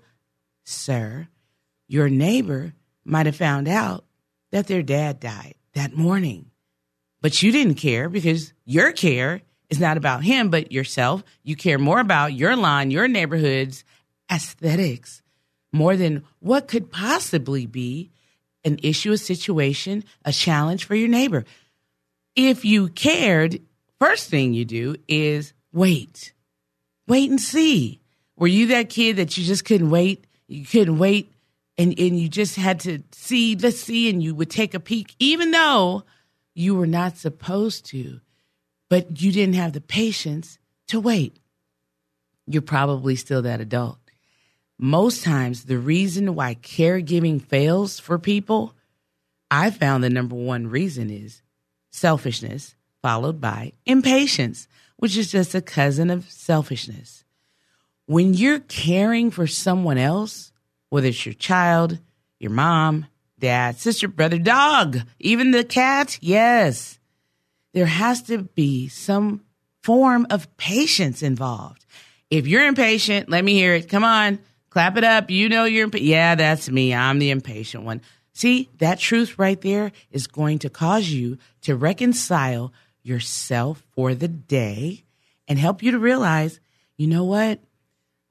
sir. 0.63 1.27
Your 1.89 2.07
neighbor 2.07 2.73
might 3.03 3.25
have 3.25 3.35
found 3.35 3.67
out 3.67 4.05
that 4.51 4.67
their 4.67 4.83
dad 4.83 5.19
died 5.19 5.55
that 5.73 5.97
morning, 5.97 6.49
but 7.19 7.43
you 7.43 7.51
didn't 7.51 7.75
care 7.75 8.07
because 8.07 8.53
your 8.63 8.93
care 8.93 9.41
is 9.69 9.81
not 9.81 9.97
about 9.97 10.23
him, 10.23 10.49
but 10.49 10.71
yourself. 10.71 11.25
You 11.43 11.57
care 11.57 11.77
more 11.77 11.99
about 11.99 12.31
your 12.31 12.55
lawn, 12.55 12.89
your 12.89 13.09
neighborhood's 13.09 13.83
aesthetics 14.31 15.23
more 15.71 15.95
than 15.95 16.23
what 16.39 16.67
could 16.67 16.91
possibly 16.91 17.65
be 17.65 18.11
an 18.63 18.79
issue, 18.83 19.11
a 19.11 19.17
situation, 19.17 20.03
a 20.25 20.31
challenge 20.31 20.85
for 20.85 20.95
your 20.95 21.07
neighbor. 21.07 21.45
If 22.35 22.65
you 22.65 22.89
cared, 22.89 23.61
first 23.99 24.29
thing 24.29 24.53
you 24.53 24.65
do 24.65 24.95
is 25.07 25.53
wait. 25.71 26.33
Wait 27.07 27.29
and 27.29 27.39
see. 27.39 28.01
Were 28.35 28.47
you 28.47 28.67
that 28.67 28.89
kid 28.89 29.17
that 29.17 29.37
you 29.37 29.43
just 29.43 29.65
couldn't 29.65 29.89
wait? 29.89 30.25
You 30.47 30.65
couldn't 30.65 30.97
wait 30.97 31.31
and, 31.79 31.97
and 31.97 32.19
you 32.19 32.27
just 32.27 32.57
had 32.57 32.81
to 32.81 33.03
see, 33.11 33.55
let's 33.55 33.79
see, 33.79 34.09
and 34.09 34.21
you 34.21 34.35
would 34.35 34.49
take 34.49 34.73
a 34.73 34.81
peek, 34.81 35.15
even 35.17 35.51
though 35.51 36.03
you 36.53 36.75
were 36.75 36.87
not 36.87 37.17
supposed 37.17 37.85
to, 37.87 38.19
but 38.89 39.21
you 39.21 39.31
didn't 39.31 39.55
have 39.55 39.71
the 39.71 39.79
patience 39.79 40.59
to 40.87 40.99
wait. 40.99 41.39
You're 42.45 42.61
probably 42.61 43.15
still 43.15 43.43
that 43.43 43.61
adult 43.61 43.98
most 44.81 45.25
times 45.25 45.65
the 45.65 45.77
reason 45.77 46.33
why 46.35 46.55
caregiving 46.55 47.41
fails 47.41 47.99
for 47.99 48.17
people, 48.17 48.73
I 49.51 49.71
found 49.71 50.03
the 50.03 50.09
number 50.09 50.35
one 50.35 50.67
reason 50.67 51.09
is 51.09 51.41
selfishness, 51.91 52.75
followed 53.01 53.41
by 53.41 53.73
impatience, 53.85 54.69
which 54.95 55.17
is 55.17 55.31
just 55.31 55.53
a 55.53 55.61
cousin 55.61 56.09
of 56.09 56.31
selfishness. 56.31 57.25
When 58.05 58.33
you're 58.33 58.59
caring 58.59 59.31
for 59.31 59.47
someone 59.47 59.97
else, 59.97 60.53
whether 60.87 61.09
it's 61.09 61.25
your 61.25 61.33
child, 61.33 61.99
your 62.39 62.51
mom, 62.51 63.05
dad, 63.37 63.77
sister, 63.77 64.07
brother, 64.07 64.39
dog, 64.39 64.99
even 65.19 65.51
the 65.51 65.65
cat, 65.65 66.17
yes, 66.21 66.99
there 67.73 67.85
has 67.85 68.21
to 68.23 68.39
be 68.39 68.87
some 68.87 69.41
form 69.83 70.25
of 70.29 70.55
patience 70.55 71.21
involved. 71.21 71.85
If 72.29 72.47
you're 72.47 72.65
impatient, 72.65 73.27
let 73.27 73.43
me 73.43 73.53
hear 73.53 73.73
it. 73.73 73.89
Come 73.89 74.05
on. 74.05 74.39
Clap 74.69 74.97
it 74.97 75.03
up. 75.03 75.29
You 75.29 75.49
know 75.49 75.65
you're, 75.65 75.85
imp- 75.85 75.99
yeah, 75.99 76.35
that's 76.35 76.69
me. 76.69 76.93
I'm 76.93 77.19
the 77.19 77.31
impatient 77.31 77.83
one. 77.83 78.01
See, 78.33 78.69
that 78.77 78.99
truth 78.99 79.37
right 79.37 79.59
there 79.59 79.91
is 80.11 80.27
going 80.27 80.59
to 80.59 80.69
cause 80.69 81.09
you 81.09 81.37
to 81.61 81.75
reconcile 81.75 82.71
yourself 83.03 83.83
for 83.95 84.13
the 84.13 84.27
day 84.27 85.03
and 85.47 85.57
help 85.57 85.81
you 85.81 85.91
to 85.91 85.99
realize, 85.99 86.59
you 86.97 87.07
know 87.07 87.23
what? 87.25 87.59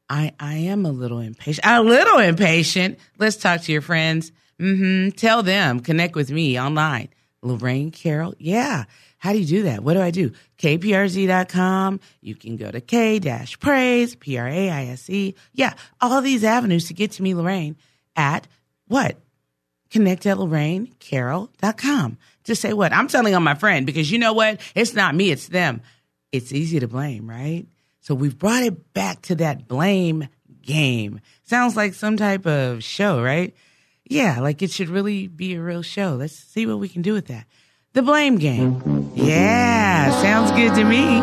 I, 0.09 0.33
I 0.41 0.55
am 0.55 0.87
a 0.87 0.91
little 0.91 1.19
impatient. 1.19 1.67
A 1.67 1.83
little 1.83 2.19
impatient. 2.19 2.99
Let's 3.19 3.37
talk 3.37 3.63
to 3.63 3.73
your 3.73 3.83
friends. 3.83 4.33
Mm-hmm. 4.59 5.11
Tell 5.11 5.43
them, 5.43 5.81
connect 5.81 6.15
with 6.15 6.31
me 6.31 6.59
online. 6.59 7.09
Lorraine 7.43 7.91
Carroll. 7.91 8.35
Yeah. 8.39 8.85
How 9.19 9.33
do 9.33 9.39
you 9.41 9.47
do 9.47 9.63
that? 9.65 9.83
What 9.83 9.95
do 9.95 10.01
I 10.01 10.11
do? 10.11 10.33
KPRZ.com. 10.59 12.01
You 12.21 12.35
can 12.37 12.57
go 12.57 12.71
to 12.71 12.81
K 12.81 13.19
dash 13.19 13.59
praise, 13.59 14.15
P 14.15 14.39
R 14.39 14.49
A 14.49 14.71
I 14.71 14.85
S 14.87 15.11
E. 15.11 15.35
Yeah. 15.53 15.75
All 16.01 16.23
these 16.23 16.45
avenues 16.45 16.87
to 16.87 16.95
get 16.95 17.13
to 17.13 17.23
me, 17.23 17.35
Lorraine, 17.35 17.77
at 18.17 18.47
what? 18.87 19.17
Connect 19.91 20.27
at 20.27 20.37
LorraineCarroll.com. 20.37 22.19
To 22.45 22.55
say 22.55 22.73
what? 22.73 22.93
I'm 22.93 23.09
telling 23.09 23.35
on 23.35 23.43
my 23.43 23.55
friend 23.55 23.85
because 23.85 24.11
you 24.11 24.19
know 24.19 24.33
what? 24.33 24.61
It's 24.75 24.95
not 24.95 25.15
me, 25.15 25.31
it's 25.31 25.49
them. 25.49 25.83
It's 26.33 26.53
easy 26.53 26.81
to 26.81 26.89
blame, 26.89 27.29
right? 27.29 27.67
So 28.01 28.15
we've 28.15 28.39
brought 28.39 28.63
it 28.63 28.93
back 28.95 29.23
to 29.23 29.35
that 29.37 29.67
blame 29.67 30.29
game. 30.63 31.21
Sounds 31.45 31.77
like 31.77 31.95
some 31.95 32.17
type 32.17 32.47
of 32.47 32.83
show, 32.85 33.23
right? 33.23 33.55
Yeah, 34.05 34.41
like 34.41 34.63
it 34.63 34.71
should 34.71 34.89
really 34.89 35.27
be 35.27 35.55
a 35.55 35.61
real 35.61 35.83
show. 35.83 36.15
Let's 36.15 36.35
see 36.35 36.67
what 36.67 36.79
we 36.79 36.89
can 36.89 37.03
do 37.03 37.13
with 37.13 37.27
that. 37.27 37.47
The 37.99 38.05
blame 38.05 38.37
game. 38.37 39.11
Yeah, 39.17 40.13
sounds 40.23 40.53
good 40.53 40.73
to 40.77 40.85
me. 40.85 41.19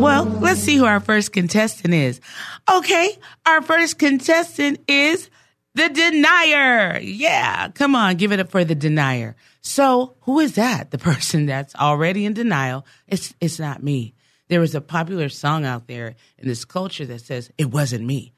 Well, 0.00 0.24
let's 0.24 0.60
see 0.60 0.76
who 0.76 0.86
our 0.86 0.98
first 0.98 1.32
contestant 1.34 1.92
is. 1.92 2.18
Okay, 2.66 3.10
our 3.44 3.60
first 3.60 3.98
contestant 3.98 4.80
is 4.88 5.28
the 5.74 5.90
denier. 5.90 6.98
Yeah, 7.02 7.68
come 7.68 7.94
on, 7.94 8.16
give 8.16 8.32
it 8.32 8.40
up 8.40 8.50
for 8.50 8.64
the 8.64 8.74
denier. 8.74 9.36
So, 9.60 10.16
who 10.22 10.40
is 10.40 10.54
that? 10.54 10.92
The 10.92 10.96
person 11.12 11.44
that's 11.44 11.74
already 11.74 12.24
in 12.24 12.32
denial. 12.32 12.86
It's 13.06 13.34
it's 13.38 13.58
not 13.58 13.82
me. 13.82 14.14
There 14.48 14.60
was 14.60 14.74
a 14.74 14.80
popular 14.80 15.28
song 15.28 15.66
out 15.66 15.88
there 15.88 16.14
in 16.38 16.48
this 16.48 16.64
culture 16.64 17.04
that 17.04 17.20
says 17.20 17.50
it 17.58 17.70
wasn't 17.70 18.06
me. 18.06 18.32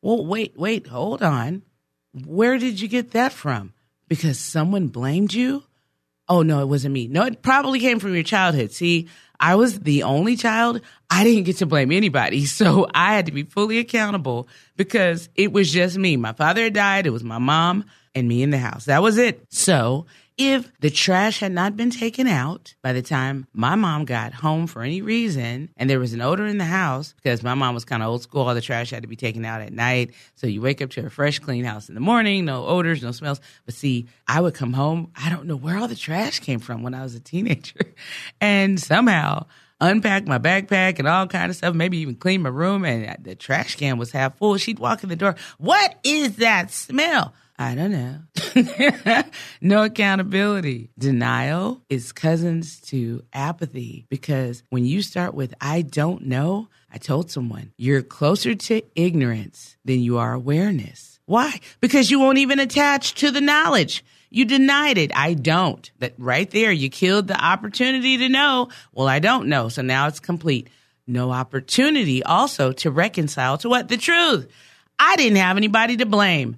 Well, 0.00 0.24
wait, 0.24 0.54
wait, 0.56 0.86
hold 0.86 1.22
on. 1.22 1.64
Where 2.14 2.56
did 2.56 2.80
you 2.80 2.88
get 2.88 3.10
that 3.10 3.34
from? 3.34 3.74
Because 4.08 4.38
someone 4.38 4.88
blamed 4.88 5.34
you? 5.34 5.64
Oh, 6.28 6.42
no, 6.42 6.60
it 6.60 6.66
wasn't 6.66 6.94
me. 6.94 7.06
No, 7.06 7.24
it 7.24 7.42
probably 7.42 7.78
came 7.80 7.98
from 8.00 8.14
your 8.14 8.24
childhood. 8.24 8.72
See, 8.72 9.08
I 9.38 9.54
was 9.54 9.80
the 9.80 10.02
only 10.02 10.36
child. 10.36 10.80
I 11.10 11.24
didn't 11.24 11.44
get 11.44 11.58
to 11.58 11.66
blame 11.66 11.92
anybody. 11.92 12.46
So 12.56 12.86
I 12.94 13.14
had 13.14 13.26
to 13.26 13.32
be 13.32 13.42
fully 13.42 13.78
accountable 13.78 14.48
because 14.76 15.28
it 15.34 15.52
was 15.52 15.70
just 15.70 15.98
me. 15.98 16.16
My 16.16 16.32
father 16.32 16.64
had 16.64 16.72
died. 16.74 17.06
It 17.06 17.10
was 17.10 17.22
my 17.22 17.38
mom 17.38 17.84
and 18.14 18.26
me 18.26 18.42
in 18.42 18.50
the 18.50 18.58
house. 18.58 18.86
That 18.86 19.02
was 19.02 19.18
it. 19.18 19.44
So 19.50 20.06
if 20.38 20.70
the 20.80 20.90
trash 20.90 21.40
had 21.40 21.52
not 21.52 21.76
been 21.76 21.90
taken 21.90 22.26
out 22.26 22.74
by 22.82 22.92
the 22.92 23.02
time 23.02 23.46
my 23.52 23.74
mom 23.74 24.04
got 24.04 24.34
home 24.34 24.66
for 24.66 24.82
any 24.82 25.00
reason 25.00 25.70
and 25.76 25.88
there 25.88 25.98
was 25.98 26.12
an 26.12 26.20
odor 26.20 26.46
in 26.46 26.58
the 26.58 26.64
house 26.64 27.14
because 27.14 27.42
my 27.42 27.54
mom 27.54 27.74
was 27.74 27.84
kind 27.84 28.02
of 28.02 28.08
old 28.08 28.22
school 28.22 28.42
all 28.42 28.54
the 28.54 28.60
trash 28.60 28.90
had 28.90 29.02
to 29.02 29.08
be 29.08 29.16
taken 29.16 29.44
out 29.44 29.62
at 29.62 29.72
night. 29.72 30.12
So 30.34 30.46
you 30.46 30.60
wake 30.60 30.82
up 30.82 30.90
to 30.90 31.06
a 31.06 31.10
fresh 31.10 31.38
clean 31.38 31.64
house 31.64 31.88
in 31.88 31.94
the 31.94 32.00
morning 32.00 32.44
no 32.44 32.66
odors 32.66 33.02
no 33.02 33.12
smells. 33.12 33.40
But 33.64 33.74
see 33.74 34.08
i 34.28 34.40
would 34.40 34.54
come 34.54 34.72
home 34.72 35.10
i 35.16 35.30
don't 35.30 35.46
know 35.46 35.56
where 35.56 35.78
all 35.78 35.88
the 35.88 35.96
trash 35.96 36.40
came 36.40 36.58
from 36.58 36.82
when 36.82 36.94
i 36.94 37.02
was 37.02 37.14
a 37.14 37.20
teenager. 37.20 37.80
And 38.40 38.78
somehow 38.78 39.46
unpack 39.80 40.26
my 40.26 40.38
backpack 40.38 40.98
and 40.98 41.08
all 41.08 41.26
kind 41.26 41.50
of 41.50 41.56
stuff 41.56 41.74
maybe 41.74 41.98
even 41.98 42.14
clean 42.14 42.42
my 42.42 42.48
room 42.48 42.84
and 42.84 43.24
the 43.24 43.34
trash 43.34 43.76
can 43.76 43.98
was 43.98 44.10
half 44.10 44.36
full. 44.38 44.56
She'd 44.56 44.78
walk 44.78 45.02
in 45.02 45.08
the 45.08 45.16
door 45.16 45.36
what 45.58 45.98
is 46.04 46.36
that 46.36 46.70
smell 46.70 47.34
I 47.58 47.74
don't 47.74 47.92
know. 47.92 49.22
no 49.60 49.84
accountability. 49.84 50.90
Denial 50.98 51.80
is 51.88 52.12
cousins 52.12 52.80
to 52.82 53.24
apathy 53.32 54.06
because 54.10 54.62
when 54.68 54.84
you 54.84 55.00
start 55.00 55.34
with, 55.34 55.54
I 55.60 55.82
don't 55.82 56.26
know, 56.26 56.68
I 56.92 56.98
told 56.98 57.30
someone, 57.30 57.72
you're 57.76 58.02
closer 58.02 58.54
to 58.54 58.82
ignorance 58.94 59.76
than 59.84 60.00
you 60.00 60.18
are 60.18 60.34
awareness. 60.34 61.18
Why? 61.24 61.60
Because 61.80 62.10
you 62.10 62.20
won't 62.20 62.38
even 62.38 62.58
attach 62.58 63.14
to 63.16 63.30
the 63.30 63.40
knowledge. 63.40 64.04
You 64.28 64.44
denied 64.44 64.98
it. 64.98 65.16
I 65.16 65.34
don't. 65.34 65.90
That 65.98 66.14
right 66.18 66.50
there, 66.50 66.72
you 66.72 66.90
killed 66.90 67.26
the 67.26 67.42
opportunity 67.42 68.18
to 68.18 68.28
know. 68.28 68.68
Well, 68.92 69.08
I 69.08 69.18
don't 69.18 69.48
know. 69.48 69.68
So 69.68 69.82
now 69.82 70.08
it's 70.08 70.20
complete. 70.20 70.68
No 71.06 71.30
opportunity 71.30 72.22
also 72.22 72.72
to 72.72 72.90
reconcile 72.90 73.58
to 73.58 73.68
what? 73.68 73.88
The 73.88 73.96
truth. 73.96 74.48
I 74.98 75.16
didn't 75.16 75.38
have 75.38 75.56
anybody 75.56 75.96
to 75.98 76.06
blame. 76.06 76.56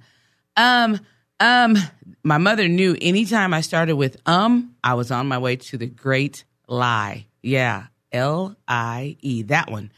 Um, 0.59 1.01
um, 1.41 1.77
my 2.25 2.39
mother 2.39 2.67
knew 2.69 2.97
anytime 3.01 3.55
I 3.55 3.61
started 3.61 3.95
with 3.95 4.17
um, 4.27 4.75
I 4.83 4.95
was 4.95 5.11
on 5.11 5.29
my 5.29 5.39
way 5.39 5.57
to 5.57 5.79
the 5.79 5.87
great 5.87 6.45
lie. 6.67 7.27
Yeah, 7.43 7.87
L 8.13 8.57
I 8.67 9.17
E, 9.21 9.43
that 9.45 9.71
one. 9.71 9.93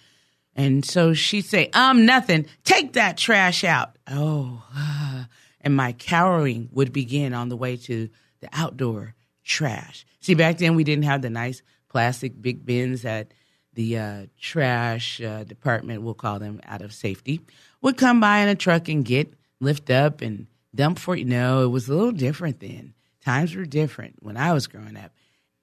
And 0.55 0.85
so 0.85 1.15
she'd 1.15 1.47
say, 1.47 1.71
um, 1.73 2.05
nothing. 2.05 2.47
Take 2.65 2.93
that 2.93 3.17
trash 3.17 3.65
out. 3.65 3.97
Oh, 4.07 4.63
and 5.63 5.75
my 5.75 5.93
cowering 5.93 6.69
would 6.73 6.93
begin 6.93 7.33
on 7.33 7.49
the 7.49 7.57
way 7.57 7.77
to 7.79 8.11
the 8.41 8.49
outdoor 8.53 9.15
trash. 9.43 10.05
See, 10.21 10.35
back 10.35 10.59
then 10.59 10.75
we 10.75 10.85
didn't 10.85 11.05
have 11.05 11.23
the 11.23 11.31
nice 11.31 11.63
plastic 11.89 12.41
big 12.41 12.67
bins 12.67 13.03
that 13.03 13.33
the 13.73 13.97
uh, 13.97 14.27
trash 14.39 15.23
uh, 15.23 15.45
department, 15.45 16.03
we'll 16.03 16.15
call 16.15 16.39
them 16.39 16.61
out 16.65 16.83
of 16.83 16.93
safety, 16.93 17.41
would 17.81 17.97
come 17.97 18.21
by 18.21 18.41
in 18.41 18.49
a 18.49 18.55
truck 18.55 18.89
and 18.89 19.05
get, 19.05 19.33
lift 19.61 19.91
up 19.91 20.21
and 20.21 20.47
dump 20.75 20.99
for 20.99 21.17
you. 21.17 21.25
No, 21.25 21.65
it 21.65 21.69
was 21.69 21.89
a 21.89 21.95
little 21.95 22.13
different 22.13 22.61
then. 22.61 22.95
Times 23.25 23.55
were 23.55 23.65
different 23.65 24.17
when 24.21 24.37
I 24.37 24.53
was 24.53 24.67
growing 24.67 24.97
up. 24.97 25.13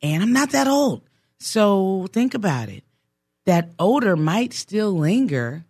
And 0.02 0.22
I'm 0.22 0.34
not 0.34 0.52
that 0.52 0.68
old. 0.68 1.02
So 1.40 2.08
think 2.12 2.34
about 2.34 2.70
it. 2.70 2.84
That 3.46 3.72
odor 3.80 4.16
might 4.16 4.54
still 4.54 4.92
linger 4.92 5.66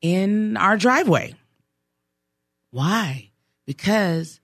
in 0.00 0.56
our 0.56 0.76
driveway. 0.76 1.34
Why? 2.70 3.30
Because 3.66 4.40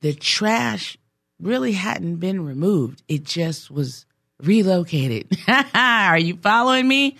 the 0.00 0.12
trash 0.12 0.98
really 1.40 1.72
hadn't 1.72 2.16
been 2.16 2.44
removed. 2.44 3.02
It 3.08 3.24
just 3.24 3.70
was 3.70 4.06
relocated. 4.42 5.36
Are 5.74 6.18
you 6.18 6.36
following 6.36 6.86
me? 6.86 7.16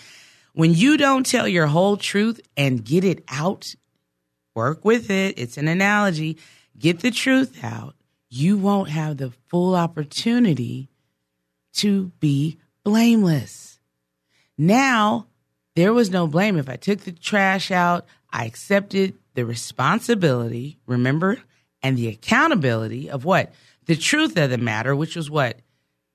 When 0.52 0.74
you 0.74 0.96
don't 0.96 1.24
tell 1.24 1.46
your 1.46 1.66
whole 1.66 1.96
truth 1.96 2.40
and 2.56 2.84
get 2.84 3.04
it 3.04 3.24
out, 3.28 3.74
work 4.54 4.84
with 4.84 5.10
it. 5.10 5.38
It's 5.38 5.56
an 5.56 5.68
analogy. 5.68 6.38
Get 6.78 7.00
the 7.00 7.10
truth 7.10 7.62
out. 7.62 7.94
You 8.28 8.56
won't 8.56 8.90
have 8.90 9.16
the 9.16 9.32
full 9.48 9.74
opportunity 9.74 10.88
to 11.74 12.12
be 12.20 12.58
blameless. 12.84 13.80
Now, 14.56 15.26
there 15.74 15.92
was 15.92 16.10
no 16.10 16.26
blame. 16.26 16.56
If 16.56 16.68
I 16.68 16.76
took 16.76 17.00
the 17.00 17.12
trash 17.12 17.70
out, 17.70 18.06
I 18.30 18.44
accepted 18.44 19.14
the 19.34 19.44
responsibility, 19.44 20.78
remember, 20.86 21.38
and 21.82 21.96
the 21.96 22.08
accountability 22.08 23.10
of 23.10 23.24
what? 23.24 23.52
The 23.86 23.96
truth 23.96 24.36
of 24.36 24.50
the 24.50 24.58
matter, 24.58 24.94
which 24.94 25.16
was 25.16 25.30
what? 25.30 25.58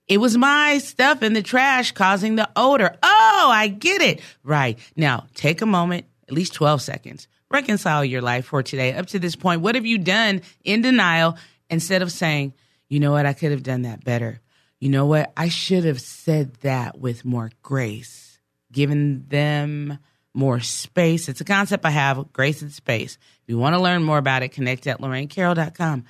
It 0.08 0.20
was 0.20 0.38
my 0.38 0.78
stuff 0.78 1.24
in 1.24 1.34
the 1.34 1.42
trash 1.42 1.92
causing 1.92 2.36
the 2.36 2.50
odor. 2.56 2.96
Oh, 3.02 3.50
I 3.52 3.68
get 3.68 4.02
it. 4.02 4.22
Right. 4.44 4.78
Now, 4.96 5.26
take 5.34 5.62
a 5.62 5.66
moment, 5.66 6.06
at 6.28 6.34
least 6.34 6.54
12 6.54 6.82
seconds. 6.82 7.28
Reconcile 7.52 8.04
your 8.04 8.22
life 8.22 8.46
for 8.46 8.64
today. 8.64 8.94
Up 8.94 9.06
to 9.08 9.20
this 9.20 9.36
point, 9.36 9.62
what 9.62 9.76
have 9.76 9.86
you 9.86 9.98
done 9.98 10.42
in 10.64 10.82
denial 10.82 11.38
instead 11.70 12.02
of 12.02 12.12
saying, 12.12 12.54
you 12.90 13.00
know 13.00 13.12
what, 13.12 13.26
I 13.26 13.34
could 13.34 13.52
have 13.52 13.64
done 13.64 13.84
that 13.84 14.04
better? 14.04 14.42
You 14.80 14.90
know 14.90 15.06
what, 15.06 15.32
I 15.38 15.50
should 15.50 15.86
have 15.86 16.02
said 16.02 16.56
that 16.62 17.00
with 17.00 17.24
more 17.24 17.52
grace, 17.64 18.40
given 18.72 19.26
them 19.30 20.00
more 20.34 20.60
space. 20.60 21.30
It's 21.30 21.42
a 21.42 21.46
concept 21.46 21.86
I 21.86 21.92
have, 21.92 22.34
grace 22.34 22.62
and 22.62 22.72
space. 22.72 23.18
If 23.44 23.50
you 23.50 23.58
want 23.58 23.76
to 23.76 23.82
learn 23.82 24.04
more 24.04 24.18
about 24.18 24.44
it, 24.44 24.50
connect 24.50 24.86
at 24.86 25.00
lorrainecarroll.com. 25.00 26.06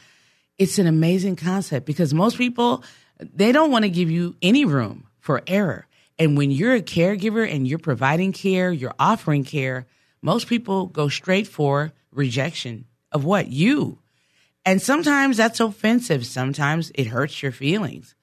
It's 0.58 0.80
an 0.80 0.88
amazing 0.88 1.36
concept 1.36 1.86
because 1.86 2.14
most 2.14 2.38
people, 2.38 2.84
they 3.20 3.52
don't 3.52 3.72
want 3.72 3.84
to 3.84 3.90
give 3.90 4.10
you 4.10 4.36
any 4.42 4.66
room 4.66 5.08
for 5.20 5.42
error. 5.48 5.86
And 6.18 6.38
when 6.38 6.50
you're 6.50 6.76
a 6.76 6.82
caregiver 6.82 7.50
and 7.50 7.68
you're 7.68 7.78
providing 7.78 8.32
care, 8.32 8.72
you're 8.72 8.96
offering 8.98 9.44
care, 9.44 9.86
most 10.26 10.48
people 10.48 10.88
go 10.88 11.08
straight 11.08 11.48
for 11.48 11.94
rejection 12.12 12.86
of 13.12 13.24
what? 13.24 13.48
You. 13.48 14.00
And 14.66 14.82
sometimes 14.82 15.38
that's 15.38 15.60
offensive. 15.60 16.26
Sometimes 16.26 16.92
it 16.96 17.06
hurts 17.06 17.44
your 17.44 17.52
feelings 17.52 18.16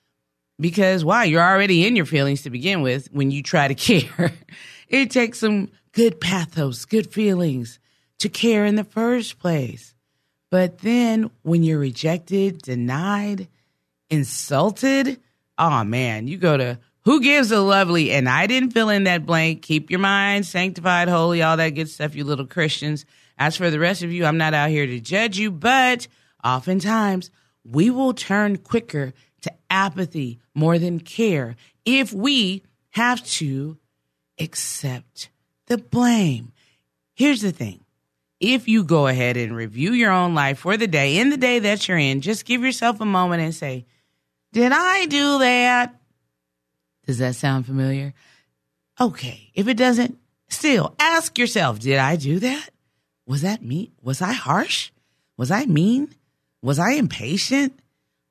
because 0.58 1.04
why? 1.04 1.22
You're 1.22 1.40
already 1.40 1.86
in 1.86 1.94
your 1.94 2.04
feelings 2.04 2.42
to 2.42 2.50
begin 2.50 2.82
with 2.82 3.06
when 3.12 3.30
you 3.30 3.40
try 3.40 3.68
to 3.68 3.74
care. 3.76 4.32
it 4.88 5.12
takes 5.12 5.38
some 5.38 5.70
good 5.92 6.20
pathos, 6.20 6.86
good 6.86 7.12
feelings 7.12 7.78
to 8.18 8.28
care 8.28 8.64
in 8.64 8.74
the 8.74 8.82
first 8.82 9.38
place. 9.38 9.94
But 10.50 10.78
then 10.78 11.30
when 11.42 11.62
you're 11.62 11.78
rejected, 11.78 12.62
denied, 12.62 13.46
insulted, 14.10 15.20
oh 15.56 15.84
man, 15.84 16.26
you 16.26 16.36
go 16.36 16.56
to 16.56 16.80
who 17.04 17.20
gives 17.20 17.50
a 17.50 17.60
lovely, 17.60 18.12
and 18.12 18.28
I 18.28 18.46
didn't 18.46 18.70
fill 18.70 18.88
in 18.88 19.04
that 19.04 19.26
blank. 19.26 19.62
Keep 19.62 19.90
your 19.90 20.00
mind 20.00 20.46
sanctified, 20.46 21.08
holy, 21.08 21.42
all 21.42 21.56
that 21.56 21.70
good 21.70 21.88
stuff, 21.88 22.14
you 22.14 22.24
little 22.24 22.46
Christians. 22.46 23.04
As 23.38 23.56
for 23.56 23.70
the 23.70 23.80
rest 23.80 24.02
of 24.02 24.12
you, 24.12 24.24
I'm 24.24 24.38
not 24.38 24.54
out 24.54 24.70
here 24.70 24.86
to 24.86 25.00
judge 25.00 25.38
you, 25.38 25.50
but 25.50 26.06
oftentimes 26.44 27.30
we 27.64 27.90
will 27.90 28.14
turn 28.14 28.58
quicker 28.58 29.12
to 29.42 29.52
apathy 29.70 30.38
more 30.54 30.78
than 30.78 31.00
care 31.00 31.56
if 31.84 32.12
we 32.12 32.62
have 32.90 33.24
to 33.24 33.78
accept 34.38 35.30
the 35.66 35.78
blame. 35.78 36.52
Here's 37.14 37.42
the 37.42 37.52
thing 37.52 37.84
if 38.40 38.68
you 38.68 38.84
go 38.84 39.06
ahead 39.06 39.36
and 39.36 39.54
review 39.54 39.92
your 39.92 40.10
own 40.10 40.34
life 40.34 40.58
for 40.58 40.76
the 40.76 40.88
day, 40.88 41.18
in 41.18 41.30
the 41.30 41.36
day 41.36 41.60
that 41.60 41.86
you're 41.86 41.98
in, 41.98 42.20
just 42.20 42.44
give 42.44 42.62
yourself 42.62 43.00
a 43.00 43.04
moment 43.04 43.42
and 43.42 43.54
say, 43.54 43.86
Did 44.52 44.72
I 44.72 45.06
do 45.06 45.38
that? 45.38 45.96
Does 47.06 47.18
that 47.18 47.34
sound 47.34 47.66
familiar? 47.66 48.14
Okay. 49.00 49.50
If 49.54 49.68
it 49.68 49.76
doesn't, 49.76 50.18
still 50.48 50.94
ask 50.98 51.38
yourself, 51.38 51.78
Did 51.80 51.98
I 51.98 52.16
do 52.16 52.38
that? 52.40 52.70
Was 53.26 53.42
that 53.42 53.62
me? 53.62 53.92
Was 54.02 54.20
I 54.22 54.32
harsh? 54.32 54.90
Was 55.36 55.50
I 55.50 55.64
mean? 55.66 56.14
Was 56.62 56.78
I 56.78 56.92
impatient? 56.92 57.78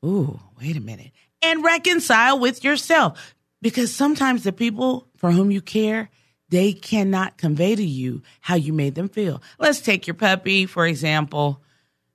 Ooh, 0.06 0.40
wait 0.60 0.78
a 0.78 0.82
minute. 0.82 1.12
And 1.42 1.64
reconcile 1.64 2.40
with 2.40 2.64
yourself 2.64 3.36
because 3.62 3.94
sometimes 3.94 4.44
the 4.44 4.54
people 4.54 5.08
for 5.18 5.32
whom 5.32 5.52
you 5.52 5.62
care, 5.62 6.10
they 6.50 6.74
cannot 6.74 7.38
convey 7.38 7.76
to 7.76 7.84
you 7.84 8.22
how 8.42 8.56
you 8.56 8.74
made 8.74 8.96
them 8.96 9.10
feel. 9.10 9.42
Let's 9.60 9.82
take 9.82 10.08
your 10.08 10.14
puppy, 10.14 10.66
for 10.66 10.86
example. 10.86 11.62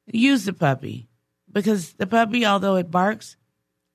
Use 0.07 0.45
the 0.45 0.53
puppy 0.53 1.09
because 1.51 1.95
the 1.95 2.07
puppy, 2.07 2.45
although 2.47 2.77
it 2.77 2.91
barks, 2.91 3.37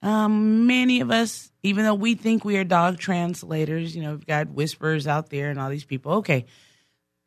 um, 0.01 0.65
many 0.65 1.01
of 1.01 1.11
us, 1.11 1.51
even 1.63 1.85
though 1.85 1.93
we 1.93 2.15
think 2.15 2.43
we 2.43 2.57
are 2.57 2.63
dog 2.63 2.97
translators, 2.97 3.95
you 3.95 4.01
know, 4.01 4.11
we've 4.11 4.25
got 4.25 4.49
whisperers 4.49 5.07
out 5.07 5.29
there 5.29 5.49
and 5.49 5.59
all 5.59 5.69
these 5.69 5.85
people. 5.85 6.13
Okay. 6.13 6.45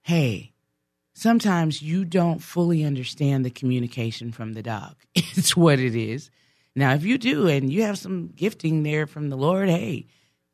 Hey, 0.02 0.52
sometimes 1.14 1.80
you 1.80 2.04
don't 2.04 2.40
fully 2.40 2.84
understand 2.84 3.44
the 3.44 3.50
communication 3.50 4.32
from 4.32 4.54
the 4.54 4.62
dog. 4.62 4.96
It's 5.36 5.56
what 5.56 5.78
it 5.78 5.94
is. 5.94 6.30
Now, 6.76 6.92
if 6.94 7.04
you 7.04 7.18
do 7.18 7.46
and 7.48 7.72
you 7.72 7.82
have 7.82 7.98
some 7.98 8.32
gifting 8.34 8.82
there 8.82 9.06
from 9.06 9.28
the 9.28 9.36
Lord, 9.36 9.68
hey, 9.68 10.06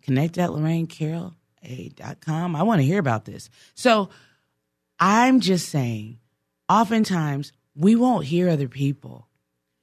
connect 0.03 0.37
at 0.37 0.51
LorraineCarroll.com. 0.51 2.57
I 2.57 2.63
want 2.63 2.81
to 2.81 2.87
hear 2.87 2.99
about 2.99 3.25
this. 3.25 3.49
So 3.75 4.11
I'm 4.99 5.41
just 5.41 5.71
saying, 5.71 6.19
oftentimes 6.69 7.53
we 7.75 7.97
won't 7.97 8.27
hear 8.27 8.51
other 8.51 8.69
people 8.69 9.30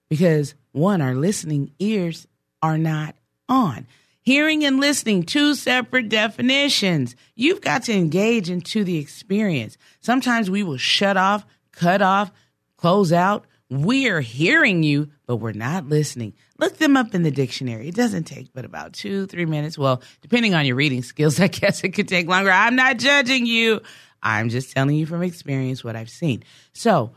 because 0.09 0.55
one, 0.71 1.01
our 1.01 1.15
listening 1.15 1.71
ears 1.79 2.27
are 2.61 2.77
not 2.77 3.15
on. 3.49 3.87
Hearing 4.21 4.65
and 4.65 4.79
listening, 4.79 5.23
two 5.23 5.55
separate 5.55 6.09
definitions. 6.09 7.15
You've 7.35 7.61
got 7.61 7.83
to 7.83 7.93
engage 7.93 8.49
into 8.49 8.83
the 8.83 8.97
experience. 8.97 9.77
Sometimes 10.01 10.49
we 10.49 10.63
will 10.63 10.77
shut 10.77 11.15
off, 11.15 11.45
cut 11.71 12.01
off, 12.01 12.31
close 12.75 13.13
out. 13.13 13.45
We 13.69 14.09
are 14.09 14.19
hearing 14.19 14.83
you, 14.83 15.09
but 15.25 15.37
we're 15.37 15.53
not 15.53 15.87
listening. 15.87 16.33
Look 16.57 16.77
them 16.77 16.97
up 16.97 17.15
in 17.15 17.23
the 17.23 17.31
dictionary. 17.31 17.87
It 17.87 17.95
doesn't 17.95 18.25
take 18.25 18.53
but 18.53 18.65
about 18.65 18.93
two, 18.93 19.27
three 19.27 19.45
minutes. 19.45 19.77
Well, 19.77 20.01
depending 20.21 20.55
on 20.55 20.65
your 20.65 20.75
reading 20.75 21.03
skills, 21.03 21.39
I 21.39 21.47
guess 21.47 21.83
it 21.83 21.89
could 21.89 22.07
take 22.07 22.27
longer. 22.27 22.51
I'm 22.51 22.75
not 22.75 22.97
judging 22.97 23.45
you. 23.45 23.81
I'm 24.21 24.49
just 24.49 24.71
telling 24.73 24.95
you 24.95 25.05
from 25.05 25.23
experience 25.23 25.83
what 25.83 25.95
I've 25.95 26.09
seen. 26.09 26.43
So 26.73 27.11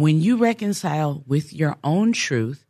when 0.00 0.20
you 0.20 0.36
reconcile 0.36 1.22
with 1.26 1.52
your 1.52 1.76
own 1.84 2.12
truth, 2.12 2.64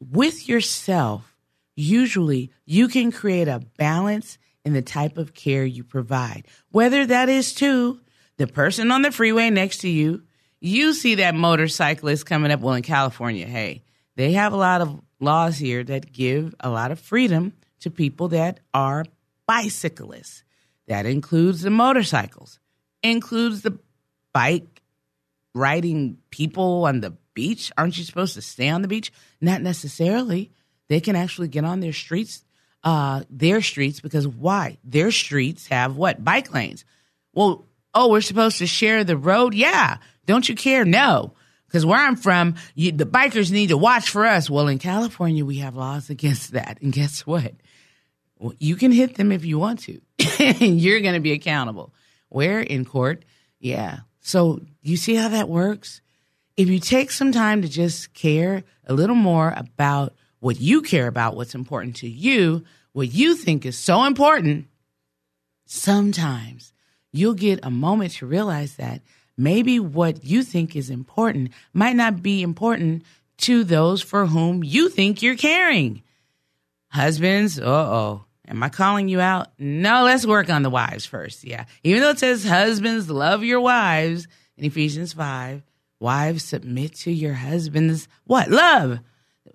with 0.00 0.48
yourself, 0.48 1.36
usually 1.76 2.50
you 2.64 2.88
can 2.88 3.12
create 3.12 3.48
a 3.48 3.62
balance 3.78 4.38
in 4.64 4.72
the 4.72 4.82
type 4.82 5.16
of 5.16 5.34
care 5.34 5.64
you 5.64 5.84
provide. 5.84 6.46
Whether 6.70 7.06
that 7.06 7.28
is 7.28 7.54
to 7.54 8.00
the 8.36 8.46
person 8.46 8.90
on 8.90 9.02
the 9.02 9.12
freeway 9.12 9.50
next 9.50 9.78
to 9.78 9.88
you, 9.88 10.22
you 10.60 10.92
see 10.92 11.16
that 11.16 11.34
motorcyclist 11.34 12.26
coming 12.26 12.50
up. 12.50 12.60
Well, 12.60 12.74
in 12.74 12.82
California, 12.82 13.46
hey, 13.46 13.82
they 14.16 14.32
have 14.32 14.52
a 14.52 14.56
lot 14.56 14.80
of 14.80 15.00
laws 15.20 15.56
here 15.56 15.84
that 15.84 16.12
give 16.12 16.54
a 16.60 16.68
lot 16.70 16.90
of 16.90 16.98
freedom 16.98 17.52
to 17.80 17.90
people 17.90 18.28
that 18.28 18.60
are 18.74 19.04
bicyclists. 19.46 20.44
That 20.86 21.06
includes 21.06 21.62
the 21.62 21.70
motorcycles, 21.70 22.58
includes 23.02 23.62
the 23.62 23.78
bike 24.32 24.79
riding 25.54 26.18
people 26.30 26.84
on 26.84 27.00
the 27.00 27.16
beach. 27.34 27.72
Aren't 27.76 27.98
you 27.98 28.04
supposed 28.04 28.34
to 28.34 28.42
stay 28.42 28.68
on 28.68 28.82
the 28.82 28.88
beach? 28.88 29.12
Not 29.40 29.62
necessarily. 29.62 30.52
They 30.88 31.00
can 31.00 31.16
actually 31.16 31.48
get 31.48 31.64
on 31.64 31.80
their 31.80 31.92
streets, 31.92 32.44
uh, 32.82 33.22
their 33.30 33.62
streets, 33.62 34.00
because 34.00 34.26
why? 34.26 34.78
Their 34.84 35.10
streets 35.10 35.68
have 35.68 35.96
what? 35.96 36.22
Bike 36.22 36.52
lanes. 36.52 36.84
Well, 37.32 37.66
oh, 37.94 38.10
we're 38.10 38.20
supposed 38.20 38.58
to 38.58 38.66
share 38.66 39.04
the 39.04 39.16
road? 39.16 39.54
Yeah. 39.54 39.98
Don't 40.26 40.48
you 40.48 40.54
care? 40.54 40.84
No. 40.84 41.34
Because 41.66 41.86
where 41.86 42.00
I'm 42.00 42.16
from, 42.16 42.56
you, 42.74 42.90
the 42.90 43.06
bikers 43.06 43.52
need 43.52 43.68
to 43.68 43.76
watch 43.76 44.10
for 44.10 44.26
us. 44.26 44.50
Well, 44.50 44.66
in 44.66 44.80
California, 44.80 45.44
we 45.44 45.58
have 45.58 45.76
laws 45.76 46.10
against 46.10 46.52
that. 46.52 46.78
And 46.82 46.92
guess 46.92 47.24
what? 47.24 47.54
Well, 48.38 48.54
you 48.58 48.74
can 48.74 48.90
hit 48.90 49.14
them 49.14 49.30
if 49.30 49.44
you 49.44 49.58
want 49.58 49.80
to, 49.84 50.00
and 50.40 50.80
you're 50.80 51.00
going 51.00 51.14
to 51.14 51.20
be 51.20 51.32
accountable. 51.32 51.94
Where? 52.28 52.60
In 52.60 52.84
court. 52.84 53.24
Yeah. 53.60 54.00
So 54.20 54.60
you 54.82 54.96
see 54.96 55.14
how 55.14 55.28
that 55.28 55.48
works? 55.48 56.00
If 56.56 56.68
you 56.68 56.78
take 56.78 57.10
some 57.10 57.32
time 57.32 57.62
to 57.62 57.68
just 57.68 58.12
care 58.12 58.64
a 58.86 58.92
little 58.92 59.16
more 59.16 59.54
about 59.56 60.14
what 60.40 60.60
you 60.60 60.82
care 60.82 61.06
about, 61.06 61.36
what's 61.36 61.54
important 61.54 61.96
to 61.96 62.08
you, 62.08 62.64
what 62.92 63.12
you 63.12 63.34
think 63.34 63.64
is 63.64 63.78
so 63.78 64.04
important, 64.04 64.66
sometimes 65.66 66.72
you'll 67.12 67.34
get 67.34 67.60
a 67.62 67.70
moment 67.70 68.12
to 68.14 68.26
realize 68.26 68.76
that 68.76 69.02
maybe 69.36 69.78
what 69.78 70.24
you 70.24 70.42
think 70.42 70.76
is 70.76 70.90
important 70.90 71.50
might 71.72 71.96
not 71.96 72.22
be 72.22 72.42
important 72.42 73.04
to 73.38 73.64
those 73.64 74.02
for 74.02 74.26
whom 74.26 74.62
you 74.62 74.88
think 74.88 75.22
you're 75.22 75.36
caring. 75.36 76.02
Husbands, 76.88 77.58
uh 77.58 77.64
oh. 77.64 78.24
Am 78.50 78.62
I 78.64 78.68
calling 78.68 79.08
you 79.08 79.20
out? 79.20 79.52
No, 79.58 80.02
let's 80.02 80.26
work 80.26 80.50
on 80.50 80.62
the 80.62 80.70
wives 80.70 81.06
first. 81.06 81.44
Yeah. 81.44 81.66
Even 81.84 82.02
though 82.02 82.10
it 82.10 82.18
says 82.18 82.44
husbands 82.44 83.08
love 83.08 83.44
your 83.44 83.60
wives 83.60 84.26
in 84.56 84.64
Ephesians 84.64 85.12
5, 85.12 85.62
wives 86.00 86.42
submit 86.42 86.96
to 86.96 87.12
your 87.12 87.34
husband's 87.34 88.08
what? 88.24 88.50
Love. 88.50 88.98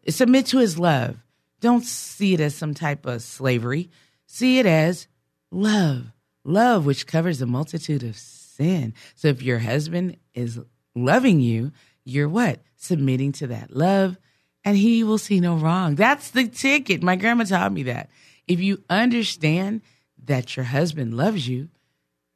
Submit 0.08 0.46
to 0.48 0.60
his 0.60 0.80
love. 0.80 1.18
Don't 1.60 1.84
see 1.84 2.36
it 2.36 2.40
as 2.40 2.56
some 2.56 2.74
type 2.74 3.06
of 3.06 3.22
slavery. 3.22 3.90
See 4.28 4.60
it 4.60 4.66
as 4.66 5.08
love. 5.52 6.06
Love, 6.46 6.86
which 6.86 7.06
covers 7.06 7.42
a 7.42 7.46
multitude 7.46 8.04
of 8.04 8.16
sin. 8.16 8.94
So 9.16 9.28
if 9.28 9.42
your 9.42 9.60
husband 9.60 10.18
is 10.34 10.60
loving 10.96 11.42
you, 11.42 11.74
you're 12.06 12.30
what? 12.30 12.62
Submitting 12.78 13.34
to 13.34 13.48
that 13.48 13.76
love, 13.76 14.18
and 14.64 14.78
he 14.78 15.04
will 15.04 15.18
see 15.18 15.40
no 15.40 15.56
wrong. 15.56 15.96
That's 15.96 16.30
the 16.30 16.48
ticket. 16.48 17.04
My 17.04 17.16
grandma 17.16 17.44
taught 17.44 17.74
me 17.74 17.84
that. 17.84 18.10
If 18.48 18.60
you 18.60 18.84
understand 18.90 19.82
that 20.26 20.56
your 20.56 20.66
husband 20.66 21.16
loves 21.16 21.48
you, 21.48 21.70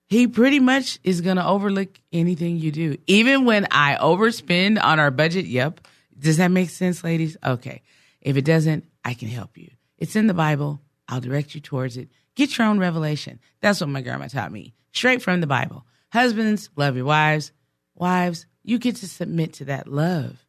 he 0.07 0.27
pretty 0.27 0.59
much 0.59 0.99
is 1.03 1.21
going 1.21 1.37
to 1.37 1.45
overlook 1.45 1.99
anything 2.11 2.57
you 2.57 2.71
do. 2.71 2.97
Even 3.05 3.45
when 3.45 3.67
I 3.69 3.95
overspend 3.95 4.81
on 4.81 4.99
our 4.99 5.11
budget, 5.11 5.45
yep. 5.45 5.81
Does 6.17 6.37
that 6.37 6.49
make 6.49 6.69
sense, 6.69 7.03
ladies? 7.03 7.37
Okay. 7.45 7.83
If 8.21 8.35
it 8.35 8.43
doesn't, 8.43 8.85
I 9.05 9.13
can 9.13 9.27
help 9.27 9.57
you. 9.57 9.69
It's 9.97 10.15
in 10.15 10.27
the 10.27 10.33
Bible. 10.33 10.81
I'll 11.07 11.21
direct 11.21 11.55
you 11.55 11.61
towards 11.61 11.95
it. 11.95 12.09
Get 12.35 12.57
your 12.57 12.67
own 12.67 12.79
revelation. 12.79 13.39
That's 13.61 13.81
what 13.81 13.89
my 13.89 14.01
grandma 14.01 14.27
taught 14.27 14.51
me, 14.51 14.73
straight 14.91 15.21
from 15.21 15.41
the 15.41 15.47
Bible. 15.47 15.85
Husbands, 16.11 16.69
love 16.75 16.95
your 16.95 17.05
wives. 17.05 17.51
Wives, 17.95 18.45
you 18.63 18.79
get 18.79 18.97
to 18.97 19.07
submit 19.07 19.53
to 19.53 19.65
that 19.65 19.87
love. 19.87 20.45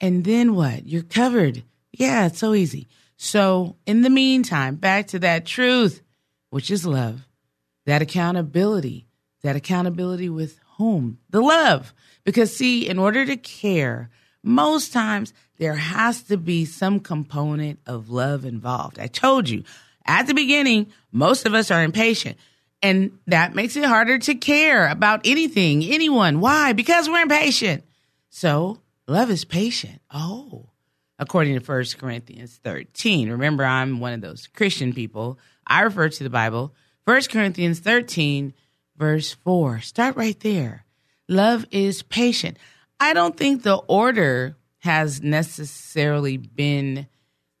And 0.00 0.24
then 0.24 0.54
what? 0.54 0.86
You're 0.86 1.02
covered. 1.02 1.62
Yeah, 1.92 2.26
it's 2.26 2.38
so 2.38 2.54
easy. 2.54 2.86
So, 3.22 3.76
in 3.84 4.00
the 4.00 4.08
meantime, 4.08 4.76
back 4.76 5.08
to 5.08 5.18
that 5.18 5.44
truth, 5.44 6.00
which 6.48 6.70
is 6.70 6.86
love, 6.86 7.28
that 7.84 8.00
accountability, 8.00 9.08
that 9.42 9.56
accountability 9.56 10.30
with 10.30 10.58
whom? 10.78 11.18
The 11.28 11.42
love. 11.42 11.92
Because, 12.24 12.56
see, 12.56 12.88
in 12.88 12.98
order 12.98 13.26
to 13.26 13.36
care, 13.36 14.08
most 14.42 14.94
times 14.94 15.34
there 15.58 15.74
has 15.74 16.22
to 16.24 16.38
be 16.38 16.64
some 16.64 16.98
component 16.98 17.78
of 17.84 18.08
love 18.08 18.46
involved. 18.46 18.98
I 18.98 19.06
told 19.06 19.50
you 19.50 19.64
at 20.06 20.26
the 20.26 20.32
beginning, 20.32 20.90
most 21.12 21.44
of 21.44 21.52
us 21.52 21.70
are 21.70 21.84
impatient. 21.84 22.38
And 22.80 23.18
that 23.26 23.54
makes 23.54 23.76
it 23.76 23.84
harder 23.84 24.18
to 24.18 24.34
care 24.34 24.88
about 24.88 25.26
anything, 25.26 25.84
anyone. 25.84 26.40
Why? 26.40 26.72
Because 26.72 27.06
we're 27.06 27.20
impatient. 27.20 27.84
So 28.30 28.80
love 29.06 29.30
is 29.30 29.44
patient. 29.44 30.00
Oh, 30.10 30.69
according 31.20 31.60
to 31.60 31.64
1 31.64 31.84
Corinthians 31.98 32.58
13. 32.64 33.30
Remember, 33.30 33.62
I'm 33.62 34.00
one 34.00 34.14
of 34.14 34.22
those 34.22 34.48
Christian 34.48 34.94
people. 34.94 35.38
I 35.66 35.82
refer 35.82 36.08
to 36.08 36.24
the 36.24 36.30
Bible. 36.30 36.74
1 37.04 37.22
Corinthians 37.30 37.78
13, 37.78 38.54
verse 38.96 39.34
4. 39.34 39.80
Start 39.80 40.16
right 40.16 40.40
there. 40.40 40.86
Love 41.28 41.66
is 41.70 42.02
patient. 42.02 42.56
I 42.98 43.12
don't 43.12 43.36
think 43.36 43.62
the 43.62 43.76
order 43.76 44.56
has 44.78 45.22
necessarily 45.22 46.38
been, 46.38 47.06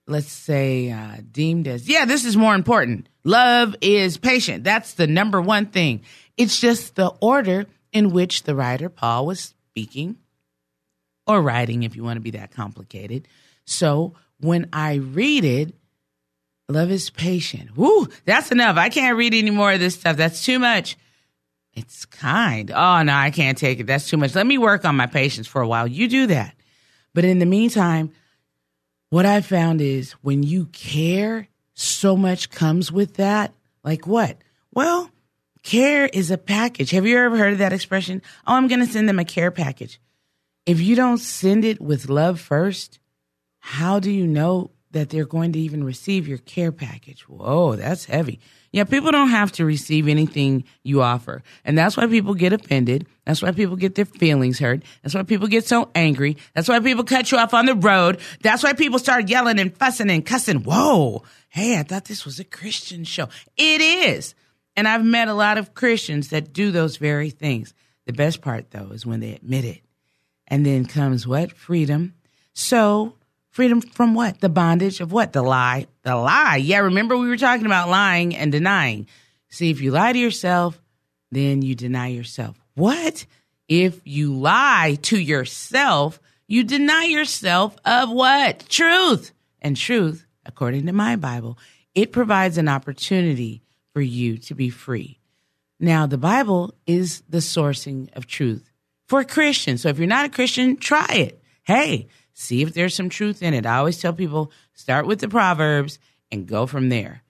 let's 0.06 0.32
say, 0.32 0.90
uh, 0.90 1.18
deemed 1.30 1.68
as, 1.68 1.86
yeah, 1.86 2.06
this 2.06 2.24
is 2.24 2.38
more 2.38 2.54
important. 2.54 3.10
Love 3.24 3.76
is 3.82 4.16
patient. 4.16 4.64
That's 4.64 4.94
the 4.94 5.06
number 5.06 5.40
one 5.40 5.66
thing. 5.66 6.00
It's 6.38 6.58
just 6.58 6.96
the 6.96 7.08
order 7.20 7.66
in 7.92 8.10
which 8.10 8.44
the 8.44 8.54
writer 8.54 8.88
Paul 8.88 9.26
was 9.26 9.54
speaking 9.70 10.16
or 11.26 11.42
writing, 11.42 11.82
if 11.82 11.94
you 11.94 12.02
want 12.02 12.16
to 12.16 12.22
be 12.22 12.30
that 12.32 12.52
complicated. 12.52 13.28
So 13.64 14.14
when 14.40 14.68
I 14.72 14.94
read 14.94 15.44
it, 15.44 15.74
love 16.68 16.90
is 16.90 17.10
patient. 17.10 17.76
Woo, 17.76 18.08
that's 18.24 18.50
enough. 18.50 18.76
I 18.76 18.88
can't 18.88 19.16
read 19.16 19.34
any 19.34 19.50
more 19.50 19.72
of 19.72 19.80
this 19.80 19.94
stuff. 19.94 20.16
That's 20.16 20.44
too 20.44 20.58
much. 20.58 20.96
It's 21.74 22.04
kind. 22.04 22.70
Oh, 22.70 23.02
no, 23.02 23.12
I 23.12 23.30
can't 23.30 23.56
take 23.56 23.80
it. 23.80 23.86
That's 23.86 24.08
too 24.08 24.16
much. 24.16 24.34
Let 24.34 24.46
me 24.46 24.58
work 24.58 24.84
on 24.84 24.96
my 24.96 25.06
patience 25.06 25.46
for 25.46 25.62
a 25.62 25.68
while. 25.68 25.86
You 25.86 26.08
do 26.08 26.26
that. 26.28 26.54
But 27.14 27.24
in 27.24 27.38
the 27.38 27.46
meantime, 27.46 28.12
what 29.10 29.26
I 29.26 29.40
found 29.40 29.80
is 29.80 30.12
when 30.22 30.42
you 30.42 30.66
care, 30.66 31.48
so 31.74 32.16
much 32.16 32.50
comes 32.50 32.92
with 32.92 33.14
that. 33.14 33.54
Like 33.82 34.06
what? 34.06 34.38
Well, 34.72 35.10
care 35.62 36.06
is 36.06 36.30
a 36.30 36.38
package. 36.38 36.90
Have 36.90 37.06
you 37.06 37.18
ever 37.18 37.36
heard 37.36 37.54
of 37.54 37.58
that 37.58 37.72
expression? 37.72 38.22
Oh, 38.46 38.54
I'm 38.54 38.68
going 38.68 38.80
to 38.80 38.92
send 38.92 39.08
them 39.08 39.18
a 39.18 39.24
care 39.24 39.50
package. 39.50 40.00
If 40.66 40.80
you 40.80 40.94
don't 40.94 41.18
send 41.18 41.64
it 41.64 41.80
with 41.80 42.08
love 42.08 42.38
first, 42.40 42.98
how 43.60 44.00
do 44.00 44.10
you 44.10 44.26
know 44.26 44.70
that 44.92 45.10
they're 45.10 45.24
going 45.24 45.52
to 45.52 45.58
even 45.58 45.84
receive 45.84 46.26
your 46.26 46.38
care 46.38 46.72
package? 46.72 47.28
Whoa, 47.28 47.76
that's 47.76 48.06
heavy. 48.06 48.40
Yeah, 48.72 48.84
people 48.84 49.10
don't 49.10 49.30
have 49.30 49.52
to 49.52 49.64
receive 49.64 50.08
anything 50.08 50.64
you 50.82 51.02
offer. 51.02 51.42
And 51.64 51.76
that's 51.76 51.96
why 51.96 52.06
people 52.06 52.34
get 52.34 52.52
offended. 52.52 53.06
That's 53.24 53.42
why 53.42 53.52
people 53.52 53.76
get 53.76 53.96
their 53.96 54.04
feelings 54.04 54.58
hurt. 54.58 54.82
That's 55.02 55.14
why 55.14 55.24
people 55.24 55.48
get 55.48 55.66
so 55.66 55.90
angry. 55.94 56.36
That's 56.54 56.68
why 56.68 56.78
people 56.80 57.04
cut 57.04 57.30
you 57.30 57.38
off 57.38 57.52
on 57.52 57.66
the 57.66 57.74
road. 57.74 58.20
That's 58.42 58.62
why 58.62 58.72
people 58.72 58.98
start 58.98 59.28
yelling 59.28 59.58
and 59.58 59.76
fussing 59.76 60.10
and 60.10 60.24
cussing. 60.24 60.62
Whoa. 60.62 61.24
Hey, 61.48 61.78
I 61.78 61.82
thought 61.82 62.04
this 62.04 62.24
was 62.24 62.38
a 62.38 62.44
Christian 62.44 63.04
show. 63.04 63.28
It 63.56 63.80
is. 63.80 64.34
And 64.76 64.86
I've 64.86 65.04
met 65.04 65.28
a 65.28 65.34
lot 65.34 65.58
of 65.58 65.74
Christians 65.74 66.28
that 66.28 66.52
do 66.52 66.70
those 66.70 66.96
very 66.96 67.30
things. 67.30 67.74
The 68.06 68.12
best 68.12 68.40
part 68.40 68.70
though 68.70 68.90
is 68.92 69.04
when 69.04 69.20
they 69.20 69.34
admit 69.34 69.64
it. 69.64 69.82
And 70.46 70.64
then 70.64 70.84
comes 70.84 71.26
what? 71.26 71.52
Freedom. 71.52 72.14
So 72.52 73.16
Freedom 73.60 73.82
from 73.82 74.14
what? 74.14 74.40
The 74.40 74.48
bondage 74.48 75.02
of 75.02 75.12
what? 75.12 75.34
The 75.34 75.42
lie. 75.42 75.86
The 76.02 76.16
lie. 76.16 76.56
Yeah, 76.56 76.78
remember 76.78 77.18
we 77.18 77.28
were 77.28 77.36
talking 77.36 77.66
about 77.66 77.90
lying 77.90 78.34
and 78.34 78.50
denying. 78.50 79.06
See, 79.50 79.68
if 79.70 79.82
you 79.82 79.90
lie 79.90 80.14
to 80.14 80.18
yourself, 80.18 80.80
then 81.30 81.60
you 81.60 81.74
deny 81.74 82.06
yourself. 82.06 82.58
What? 82.74 83.26
If 83.68 84.00
you 84.06 84.32
lie 84.32 84.96
to 85.02 85.18
yourself, 85.18 86.18
you 86.48 86.64
deny 86.64 87.04
yourself 87.04 87.76
of 87.84 88.10
what? 88.10 88.66
Truth. 88.70 89.32
And 89.60 89.76
truth, 89.76 90.24
according 90.46 90.86
to 90.86 90.94
my 90.94 91.16
Bible, 91.16 91.58
it 91.94 92.12
provides 92.12 92.56
an 92.56 92.66
opportunity 92.66 93.60
for 93.92 94.00
you 94.00 94.38
to 94.38 94.54
be 94.54 94.70
free. 94.70 95.18
Now, 95.78 96.06
the 96.06 96.16
Bible 96.16 96.72
is 96.86 97.22
the 97.28 97.42
sourcing 97.42 98.08
of 98.16 98.26
truth 98.26 98.70
for 99.06 99.22
Christians. 99.22 99.82
So 99.82 99.90
if 99.90 99.98
you're 99.98 100.06
not 100.06 100.24
a 100.24 100.30
Christian, 100.30 100.78
try 100.78 101.08
it. 101.10 101.42
Hey, 101.62 102.08
see 102.32 102.62
if 102.62 102.74
there's 102.74 102.94
some 102.94 103.08
truth 103.08 103.42
in 103.42 103.54
it. 103.54 103.66
I 103.66 103.78
always 103.78 104.00
tell 104.00 104.12
people 104.12 104.52
start 104.74 105.06
with 105.06 105.20
the 105.20 105.28
Proverbs 105.28 105.98
and 106.30 106.46
go 106.46 106.66
from 106.66 106.88
there. 106.88 107.22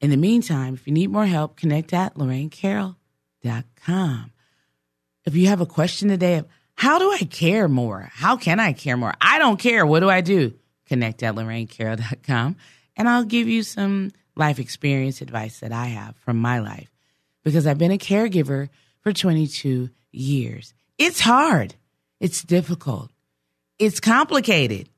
In 0.00 0.10
the 0.10 0.16
meantime, 0.16 0.74
if 0.74 0.86
you 0.86 0.92
need 0.92 1.10
more 1.10 1.26
help, 1.26 1.56
connect 1.56 1.92
at 1.92 2.14
lorrainecarroll.com. 2.16 4.32
If 5.24 5.36
you 5.36 5.46
have 5.46 5.60
a 5.60 5.66
question 5.66 6.08
today 6.08 6.38
of 6.38 6.48
how 6.74 6.98
do 6.98 7.12
I 7.12 7.18
care 7.18 7.68
more? 7.68 8.10
How 8.12 8.36
can 8.36 8.58
I 8.58 8.72
care 8.72 8.96
more? 8.96 9.14
I 9.20 9.38
don't 9.38 9.60
care. 9.60 9.86
What 9.86 10.00
do 10.00 10.10
I 10.10 10.20
do? 10.20 10.54
Connect 10.86 11.22
at 11.22 11.36
lorrainecarroll.com 11.36 12.56
and 12.96 13.08
I'll 13.08 13.24
give 13.24 13.46
you 13.46 13.62
some 13.62 14.10
life 14.34 14.58
experience 14.58 15.20
advice 15.20 15.60
that 15.60 15.72
I 15.72 15.86
have 15.86 16.16
from 16.16 16.38
my 16.38 16.58
life 16.58 16.90
because 17.44 17.66
I've 17.66 17.78
been 17.78 17.92
a 17.92 17.98
caregiver 17.98 18.68
for 19.00 19.12
22 19.12 19.90
years. 20.10 20.74
It's 20.98 21.20
hard. 21.20 21.76
It's 22.18 22.42
difficult. 22.42 23.11
It's 23.82 23.98
complicated. 23.98 24.88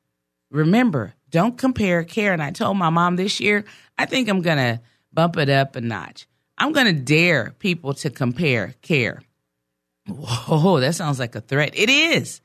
Remember, 0.50 1.14
don't 1.30 1.56
compare 1.56 2.04
care. 2.04 2.34
And 2.34 2.42
I 2.42 2.50
told 2.50 2.76
my 2.76 2.90
mom 2.90 3.16
this 3.16 3.40
year, 3.40 3.64
I 3.96 4.04
think 4.04 4.28
I'm 4.28 4.42
going 4.42 4.58
to 4.58 4.78
bump 5.10 5.38
it 5.38 5.48
up 5.48 5.74
a 5.74 5.80
notch. 5.80 6.26
I'm 6.58 6.72
going 6.72 6.94
to 6.94 7.00
dare 7.00 7.54
people 7.58 7.94
to 7.94 8.10
compare 8.10 8.74
care. 8.82 9.22
Whoa, 10.06 10.80
that 10.80 10.94
sounds 10.94 11.18
like 11.18 11.34
a 11.34 11.40
threat. 11.40 11.70
It 11.74 11.88
is. 11.88 12.42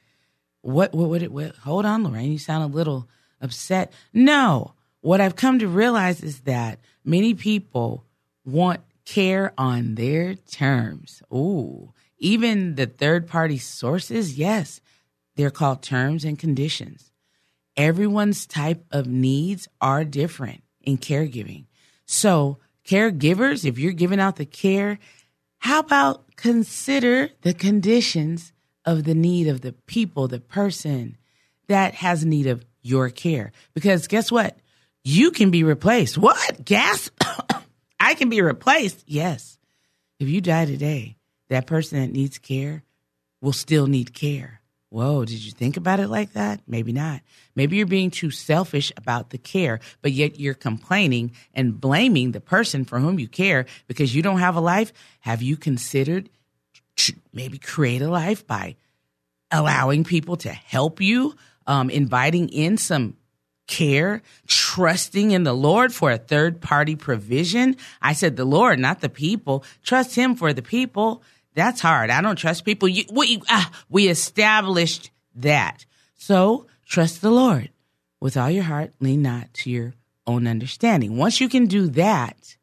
What, 0.62 0.94
what 0.94 1.22
it, 1.22 1.30
what, 1.30 1.58
hold 1.58 1.86
on, 1.86 2.06
Lorraine. 2.06 2.32
You 2.32 2.40
sound 2.40 2.64
a 2.64 2.74
little 2.74 3.10
upset. 3.42 3.92
No, 4.14 4.76
what 5.02 5.20
I've 5.20 5.36
come 5.36 5.60
to 5.60 5.68
realize 5.68 6.24
is 6.24 6.40
that 6.44 6.80
many 7.04 7.34
people 7.34 8.06
want 8.46 8.80
care 9.04 9.52
on 9.58 9.96
their 9.96 10.36
terms. 10.36 11.22
Ooh, 11.34 11.92
even 12.18 12.76
the 12.76 12.86
third 12.86 13.28
party 13.28 13.58
sources, 13.58 14.38
yes, 14.38 14.80
they're 15.40 15.50
called 15.50 15.82
terms 15.82 16.26
and 16.26 16.38
conditions. 16.38 17.14
Everyone's 17.78 18.46
type 18.46 18.84
of 18.92 19.08
needs 19.08 19.70
are 19.80 20.04
different 20.04 20.64
in 20.82 20.98
caregiving. 20.98 21.68
So, 22.06 22.58
caregivers, 22.86 23.64
if 23.64 23.80
you're 23.80 23.94
giving 23.94 24.20
out 24.20 24.36
the 24.36 24.46
care, 24.46 25.00
how 25.60 25.80
about 25.80 26.36
consider 26.36 27.30
the 27.44 27.54
conditions 27.54 28.52
of 28.84 29.06
the 29.06 29.16
need 29.16 29.48
of 29.48 29.62
the 29.62 29.72
people, 29.72 30.28
the 30.28 30.42
person 30.42 31.16
that 31.70 31.94
has 31.94 32.26
need 32.26 32.48
of 32.48 32.66
your 32.82 33.10
care? 33.10 33.54
Because 33.74 34.08
guess 34.08 34.30
what? 34.30 34.60
You 35.06 35.32
can 35.32 35.52
be 35.52 35.64
replaced. 35.64 36.18
What? 36.18 36.66
Gas? 36.66 37.10
I 38.00 38.14
can 38.16 38.28
be 38.28 38.42
replaced. 38.42 39.06
Yes. 39.08 39.58
If 40.20 40.28
you 40.28 40.42
die 40.42 40.66
today, 40.66 41.16
that 41.48 41.66
person 41.66 42.02
that 42.02 42.12
needs 42.12 42.40
care 42.40 42.84
will 43.40 43.54
still 43.54 43.88
need 43.88 44.14
care. 44.14 44.59
Whoa, 44.90 45.24
did 45.24 45.44
you 45.46 45.52
think 45.52 45.78
about 45.78 46.00
it 46.00 46.08
like 46.08 46.34
that? 46.34 46.62
Maybe 46.68 46.92
not. 46.92 47.22
Maybe 47.56 47.78
you're 47.78 47.86
being 47.86 48.10
too 48.10 48.32
selfish 48.32 48.92
about 48.98 49.30
the 49.30 49.38
care, 49.38 49.80
but 50.02 50.12
yet 50.12 50.40
you're 50.40 50.56
complaining 50.56 51.34
and 51.54 51.80
blaming 51.80 52.32
the 52.32 52.42
person 52.42 52.86
for 52.86 53.00
whom 53.00 53.20
you 53.20 53.28
care 53.28 53.68
because 53.88 54.16
you 54.16 54.24
don't 54.24 54.40
have 54.40 54.56
a 54.56 54.62
life. 54.62 54.92
Have 55.20 55.44
you 55.44 55.58
considered 55.58 56.30
maybe 57.32 57.58
create 57.58 58.02
a 58.02 58.10
life 58.10 58.46
by 58.46 58.76
allowing 59.52 60.04
people 60.04 60.38
to 60.38 60.50
help 60.50 61.02
you, 61.02 61.36
um, 61.68 61.90
inviting 61.90 62.50
in 62.50 62.78
some 62.78 63.16
care, 63.68 64.22
trusting 64.48 65.32
in 65.32 65.44
the 65.44 65.54
Lord 65.54 65.94
for 65.94 66.12
a 66.12 66.18
third 66.18 66.60
party 66.60 66.96
provision. 66.96 67.78
I 68.02 68.14
said 68.14 68.36
the 68.36 68.46
Lord, 68.46 68.80
not 68.80 69.02
the 69.02 69.10
people. 69.10 69.64
Trust 69.84 70.16
Him 70.16 70.36
for 70.36 70.54
the 70.54 70.64
people. 70.64 71.22
That's 71.56 71.82
hard. 71.82 72.10
I 72.10 72.22
don't 72.22 72.36
trust 72.38 72.66
people. 72.66 72.88
You, 72.88 73.04
we, 73.12 73.42
ah, 73.50 73.72
we 73.90 74.08
established 74.08 75.12
that. 75.36 75.86
So 76.16 76.68
trust 76.86 77.22
the 77.22 77.32
Lord 77.32 77.70
with 78.20 78.38
all 78.38 78.50
your 78.50 78.64
heart. 78.64 78.94
Lean 79.00 79.22
not 79.22 79.54
to 79.56 79.70
your 79.70 79.94
own 80.28 80.48
understanding. 80.48 81.18
Once 81.18 81.42
you 81.42 81.50
can 81.50 81.66
do 81.66 81.88
that, 81.88 82.56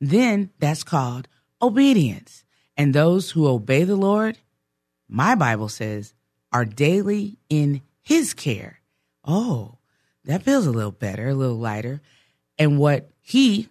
then 0.00 0.50
that's 0.58 0.82
called 0.82 1.28
obedience. 1.60 2.44
And 2.76 2.94
those 2.94 3.30
who 3.30 3.46
obey 3.46 3.84
the 3.84 3.96
Lord, 3.96 4.38
my 5.08 5.34
Bible 5.34 5.68
says, 5.68 6.14
are 6.52 6.64
daily 6.64 7.38
in 7.48 7.82
his 8.02 8.34
care. 8.34 8.80
Oh, 9.24 9.78
that 10.24 10.42
feels 10.42 10.66
a 10.66 10.70
little 10.70 10.92
better, 10.92 11.28
a 11.28 11.34
little 11.34 11.58
lighter. 11.58 12.00
And 12.58 12.78
what 12.78 13.10
he, 13.20 13.68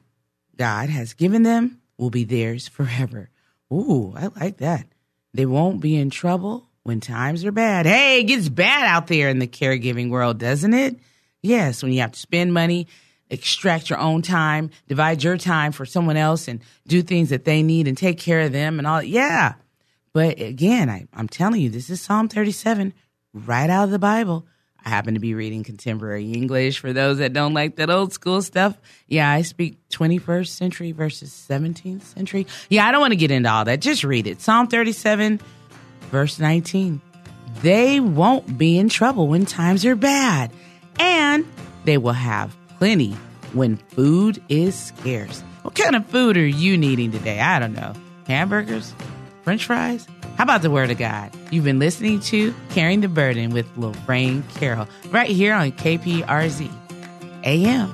God, 0.55 0.89
has 0.89 1.13
given 1.13 1.43
them 1.43 1.81
will 1.97 2.09
be 2.09 2.23
theirs 2.23 2.67
forever. 2.67 3.29
Ooh, 3.73 4.13
I 4.15 4.27
like 4.39 4.57
that. 4.57 4.87
They 5.33 5.45
won't 5.45 5.81
be 5.81 5.95
in 5.95 6.09
trouble 6.09 6.69
when 6.83 6.99
times 6.99 7.43
are 7.45 7.51
bad. 7.51 7.85
Hey, 7.85 8.21
it 8.21 8.25
gets 8.25 8.47
bad 8.47 8.85
out 8.85 9.07
there 9.07 9.29
in 9.29 9.39
the 9.39 9.47
caregiving 9.47 10.09
world, 10.09 10.37
doesn't 10.37 10.73
it? 10.73 10.99
Yes, 11.41 11.83
when 11.83 11.91
you 11.91 12.01
have 12.01 12.11
to 12.11 12.19
spend 12.19 12.53
money, 12.53 12.87
extract 13.29 13.89
your 13.89 13.99
own 13.99 14.21
time, 14.21 14.69
divide 14.87 15.23
your 15.23 15.37
time 15.37 15.71
for 15.71 15.85
someone 15.85 16.17
else 16.17 16.47
and 16.47 16.61
do 16.87 17.01
things 17.01 17.29
that 17.29 17.45
they 17.45 17.63
need 17.63 17.87
and 17.87 17.97
take 17.97 18.19
care 18.19 18.41
of 18.41 18.51
them 18.51 18.77
and 18.77 18.87
all. 18.87 19.01
Yeah. 19.01 19.55
But 20.13 20.39
again, 20.39 20.89
I, 20.89 21.07
I'm 21.13 21.27
telling 21.27 21.61
you, 21.61 21.69
this 21.69 21.89
is 21.89 22.01
Psalm 22.01 22.29
37 22.29 22.93
right 23.33 23.69
out 23.69 23.85
of 23.85 23.91
the 23.91 23.99
Bible. 23.99 24.45
I 24.85 24.89
happen 24.89 25.15
to 25.15 25.19
be 25.19 25.33
reading 25.33 25.63
contemporary 25.63 26.31
English 26.31 26.77
for 26.79 26.93
those 26.93 27.17
that 27.17 27.33
don't 27.33 27.55
like 27.55 27.77
that 27.77 27.89
old 27.89 28.13
school 28.13 28.43
stuff. 28.43 28.77
Yeah, 29.07 29.29
I 29.29 29.41
speak 29.41 29.79
21st 29.89 30.47
century 30.47 30.91
versus 30.91 31.31
17th 31.49 32.03
century. 32.03 32.45
Yeah, 32.69 32.87
I 32.87 32.91
don't 32.91 33.01
want 33.01 33.11
to 33.11 33.17
get 33.17 33.31
into 33.31 33.49
all 33.49 33.65
that. 33.65 33.81
Just 33.81 34.03
read 34.03 34.27
it. 34.27 34.41
Psalm 34.41 34.67
37, 34.67 35.39
verse 36.11 36.39
19. 36.39 37.01
They 37.61 37.99
won't 37.99 38.59
be 38.59 38.77
in 38.77 38.89
trouble 38.89 39.27
when 39.27 39.47
times 39.47 39.85
are 39.85 39.95
bad, 39.95 40.51
and 40.99 41.45
they 41.85 41.97
will 41.97 42.13
have 42.13 42.55
plenty 42.77 43.13
when 43.53 43.77
food 43.77 44.43
is 44.49 44.75
scarce. 44.75 45.41
What 45.63 45.73
kind 45.73 45.95
of 45.95 46.05
food 46.07 46.37
are 46.37 46.45
you 46.45 46.77
needing 46.77 47.11
today? 47.11 47.39
I 47.39 47.57
don't 47.57 47.73
know. 47.73 47.93
Hamburgers? 48.27 48.93
French 49.45 49.65
fries? 49.65 50.07
How 50.37 50.43
about 50.43 50.63
the 50.63 50.71
Word 50.71 50.89
of 50.89 50.97
God? 50.97 51.31
You've 51.51 51.65
been 51.65 51.77
listening 51.77 52.19
to 52.21 52.51
Carrying 52.71 53.01
the 53.01 53.07
Burden 53.07 53.51
with 53.51 53.67
Lorraine 53.77 54.41
Carroll 54.55 54.87
right 55.11 55.29
here 55.29 55.53
on 55.53 55.71
KPRZ 55.71 56.71
AM. 57.43 57.93